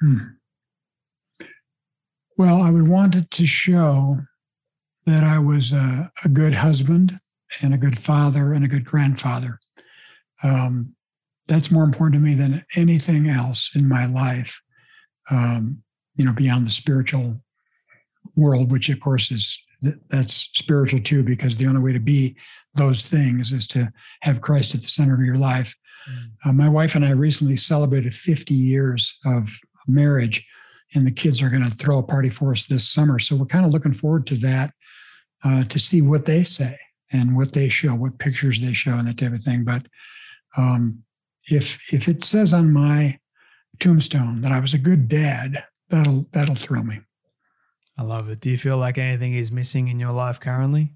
Hmm. 0.00 0.18
Well, 2.36 2.60
I 2.60 2.70
would 2.70 2.86
want 2.86 3.14
it 3.14 3.30
to 3.32 3.46
show 3.46 4.18
that 5.06 5.24
I 5.24 5.38
was 5.38 5.72
a, 5.72 6.12
a 6.24 6.28
good 6.28 6.54
husband, 6.54 7.18
and 7.62 7.74
a 7.74 7.78
good 7.78 7.98
father 7.98 8.52
and 8.52 8.64
a 8.64 8.68
good 8.68 8.84
grandfather. 8.84 9.58
Um, 10.44 10.94
that's 11.48 11.70
more 11.70 11.84
important 11.84 12.20
to 12.20 12.26
me 12.26 12.34
than 12.34 12.64
anything 12.76 13.28
else 13.28 13.74
in 13.74 13.88
my 13.88 14.06
life. 14.06 14.60
Um, 15.30 15.82
you 16.16 16.24
know, 16.24 16.32
beyond 16.32 16.66
the 16.66 16.70
spiritual 16.70 17.40
world, 18.36 18.70
which 18.70 18.88
of 18.88 19.00
course 19.00 19.30
is 19.30 19.64
that's 20.10 20.48
spiritual 20.54 21.00
too, 21.00 21.22
because 21.22 21.56
the 21.56 21.66
only 21.66 21.80
way 21.80 21.92
to 21.92 22.00
be 22.00 22.36
those 22.74 23.04
things 23.04 23.52
is 23.52 23.66
to 23.68 23.92
have 24.22 24.40
Christ 24.40 24.74
at 24.74 24.80
the 24.80 24.86
center 24.88 25.14
of 25.14 25.20
your 25.20 25.36
life. 25.36 25.74
Mm. 26.10 26.30
Uh, 26.44 26.52
my 26.52 26.68
wife 26.68 26.94
and 26.94 27.04
I 27.04 27.10
recently 27.10 27.56
celebrated 27.56 28.14
50 28.14 28.54
years 28.54 29.18
of 29.24 29.58
marriage, 29.86 30.44
and 30.94 31.06
the 31.06 31.12
kids 31.12 31.40
are 31.42 31.50
going 31.50 31.64
to 31.64 31.70
throw 31.70 31.98
a 31.98 32.02
party 32.02 32.28
for 32.28 32.52
us 32.52 32.64
this 32.64 32.88
summer. 32.88 33.18
So 33.18 33.36
we're 33.36 33.46
kind 33.46 33.64
of 33.64 33.72
looking 33.72 33.94
forward 33.94 34.26
to 34.28 34.34
that 34.36 34.72
uh, 35.44 35.64
to 35.64 35.78
see 35.78 36.02
what 36.02 36.26
they 36.26 36.42
say 36.42 36.76
and 37.12 37.36
what 37.36 37.52
they 37.52 37.68
show, 37.68 37.94
what 37.94 38.18
pictures 38.18 38.60
they 38.60 38.72
show, 38.72 38.92
and 38.92 39.06
that 39.06 39.18
type 39.18 39.32
of 39.32 39.42
thing. 39.42 39.64
But 39.64 39.86
um, 40.56 41.04
if 41.50 41.92
if 41.92 42.08
it 42.08 42.24
says 42.24 42.52
on 42.52 42.72
my 42.72 43.18
tombstone 43.78 44.40
that 44.42 44.52
I 44.52 44.60
was 44.60 44.74
a 44.74 44.78
good 44.78 45.08
dad, 45.08 45.64
that'll 45.90 46.26
that'll 46.32 46.54
thrill 46.54 46.84
me. 46.84 47.00
I 47.96 48.02
love 48.02 48.28
it. 48.28 48.40
Do 48.40 48.50
you 48.50 48.58
feel 48.58 48.78
like 48.78 48.98
anything 48.98 49.34
is 49.34 49.50
missing 49.50 49.88
in 49.88 49.98
your 49.98 50.12
life 50.12 50.38
currently? 50.38 50.92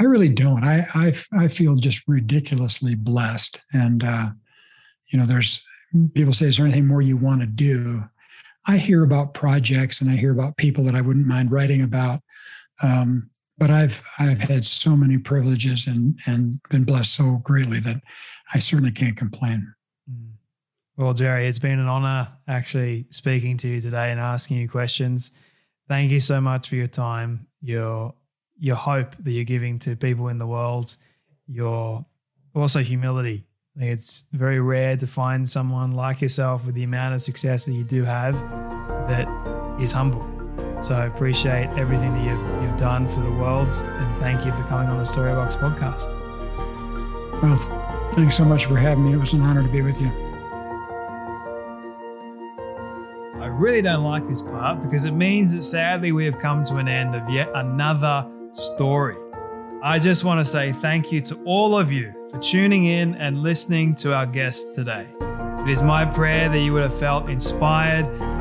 I 0.00 0.04
really 0.04 0.30
don't. 0.30 0.64
I 0.64 0.86
I, 0.94 1.14
I 1.32 1.48
feel 1.48 1.76
just 1.76 2.02
ridiculously 2.08 2.94
blessed, 2.94 3.60
and 3.72 4.02
uh, 4.02 4.30
you 5.12 5.18
know, 5.18 5.26
there's 5.26 5.62
people 6.14 6.32
say, 6.32 6.46
"Is 6.46 6.56
there 6.56 6.66
anything 6.66 6.86
more 6.86 7.02
you 7.02 7.16
want 7.16 7.42
to 7.42 7.46
do?" 7.46 8.02
I 8.66 8.76
hear 8.76 9.02
about 9.02 9.34
projects 9.34 10.00
and 10.00 10.10
I 10.10 10.16
hear 10.16 10.32
about 10.32 10.56
people 10.56 10.84
that 10.84 10.94
I 10.94 11.00
wouldn't 11.00 11.26
mind 11.26 11.50
writing 11.50 11.82
about. 11.82 12.20
Um, 12.82 13.30
but 13.60 13.70
I've 13.70 14.02
I've 14.18 14.40
had 14.40 14.64
so 14.64 14.96
many 14.96 15.18
privileges 15.18 15.86
and 15.86 16.18
and 16.26 16.60
been 16.70 16.82
blessed 16.82 17.14
so 17.14 17.36
greatly 17.44 17.78
that 17.80 18.02
I 18.54 18.58
certainly 18.58 18.90
can't 18.90 19.16
complain. 19.16 19.72
Mm. 20.10 20.30
Well, 20.96 21.12
Jerry, 21.14 21.46
it's 21.46 21.60
been 21.60 21.78
an 21.78 21.86
honor 21.86 22.28
actually 22.48 23.06
speaking 23.10 23.58
to 23.58 23.68
you 23.68 23.80
today 23.80 24.10
and 24.10 24.18
asking 24.18 24.56
you 24.56 24.68
questions. 24.68 25.30
Thank 25.88 26.10
you 26.10 26.20
so 26.20 26.40
much 26.40 26.70
for 26.70 26.74
your 26.76 26.88
time, 26.88 27.46
your 27.60 28.14
your 28.58 28.76
hope 28.76 29.14
that 29.20 29.30
you're 29.30 29.44
giving 29.44 29.78
to 29.80 29.94
people 29.94 30.28
in 30.28 30.38
the 30.38 30.46
world, 30.46 30.96
your 31.46 32.04
also 32.54 32.80
humility. 32.80 33.44
It's 33.76 34.24
very 34.32 34.60
rare 34.60 34.96
to 34.96 35.06
find 35.06 35.48
someone 35.48 35.92
like 35.92 36.20
yourself 36.20 36.64
with 36.64 36.74
the 36.74 36.82
amount 36.82 37.14
of 37.14 37.22
success 37.22 37.66
that 37.66 37.72
you 37.72 37.84
do 37.84 38.04
have 38.04 38.34
that 39.06 39.28
is 39.80 39.92
humble. 39.92 40.39
So 40.82 40.94
I 40.94 41.06
appreciate 41.06 41.68
everything 41.76 42.14
that 42.14 42.24
you've 42.24 42.62
you've 42.62 42.78
done 42.78 43.06
for 43.08 43.20
the 43.20 43.30
world, 43.30 43.68
and 43.68 44.20
thank 44.20 44.44
you 44.46 44.52
for 44.52 44.62
coming 44.64 44.88
on 44.88 44.98
the 44.98 45.04
Storybox 45.04 45.56
podcast. 45.58 46.08
Well, 47.42 47.56
thanks 48.12 48.36
so 48.36 48.44
much 48.44 48.66
for 48.66 48.76
having 48.76 49.04
me. 49.04 49.12
It 49.12 49.18
was 49.18 49.32
an 49.32 49.42
honor 49.42 49.62
to 49.62 49.68
be 49.68 49.82
with 49.82 50.00
you. 50.00 50.10
I 53.40 53.46
really 53.46 53.82
don't 53.82 54.04
like 54.04 54.26
this 54.28 54.42
part 54.42 54.82
because 54.82 55.04
it 55.04 55.12
means 55.12 55.54
that 55.54 55.62
sadly 55.62 56.12
we 56.12 56.24
have 56.24 56.38
come 56.38 56.64
to 56.64 56.76
an 56.76 56.88
end 56.88 57.14
of 57.14 57.28
yet 57.28 57.50
another 57.54 58.26
story. 58.52 59.16
I 59.82 59.98
just 59.98 60.24
want 60.24 60.40
to 60.40 60.44
say 60.44 60.72
thank 60.72 61.10
you 61.10 61.20
to 61.22 61.42
all 61.44 61.76
of 61.76 61.90
you 61.90 62.12
for 62.30 62.38
tuning 62.38 62.84
in 62.84 63.14
and 63.14 63.42
listening 63.42 63.94
to 63.96 64.14
our 64.14 64.26
guests 64.26 64.74
today. 64.74 65.06
It 65.20 65.68
is 65.68 65.82
my 65.82 66.04
prayer 66.04 66.48
that 66.48 66.58
you 66.58 66.72
would 66.74 66.82
have 66.82 66.98
felt 66.98 67.30
inspired, 67.30 68.04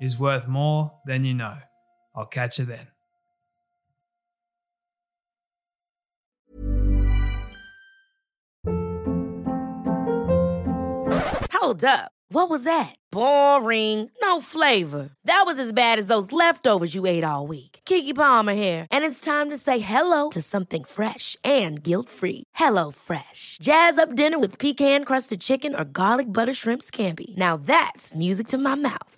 is 0.00 0.18
worth 0.18 0.46
more 0.46 0.92
than 1.06 1.24
you 1.24 1.34
know. 1.34 1.58
I'll 2.14 2.26
catch 2.26 2.58
you 2.58 2.64
then. 2.64 2.88
Hold 11.52 11.84
up. 11.84 12.12
What 12.28 12.48
was 12.50 12.64
that? 12.64 12.94
Boring. 13.10 14.10
No 14.22 14.40
flavor. 14.40 15.10
That 15.24 15.44
was 15.46 15.58
as 15.58 15.72
bad 15.72 15.98
as 15.98 16.06
those 16.06 16.32
leftovers 16.32 16.94
you 16.94 17.06
ate 17.06 17.24
all 17.24 17.46
week. 17.46 17.80
Keke 17.84 18.14
Palmer 18.14 18.54
here, 18.54 18.86
and 18.90 19.04
it's 19.04 19.20
time 19.20 19.50
to 19.50 19.56
say 19.56 19.78
hello 19.78 20.30
to 20.30 20.42
something 20.42 20.84
fresh 20.84 21.36
and 21.42 21.82
guilt-free. 21.82 22.42
Hello 22.54 22.90
Fresh. 22.90 23.58
Jazz 23.60 23.98
up 23.98 24.14
dinner 24.14 24.38
with 24.38 24.58
pecan-crusted 24.58 25.40
chicken 25.40 25.74
or 25.74 25.84
garlic 25.84 26.32
butter 26.32 26.54
shrimp 26.54 26.82
scampi. 26.82 27.36
Now 27.36 27.56
that's 27.56 28.14
music 28.14 28.48
to 28.48 28.58
my 28.58 28.74
mouth. 28.74 29.15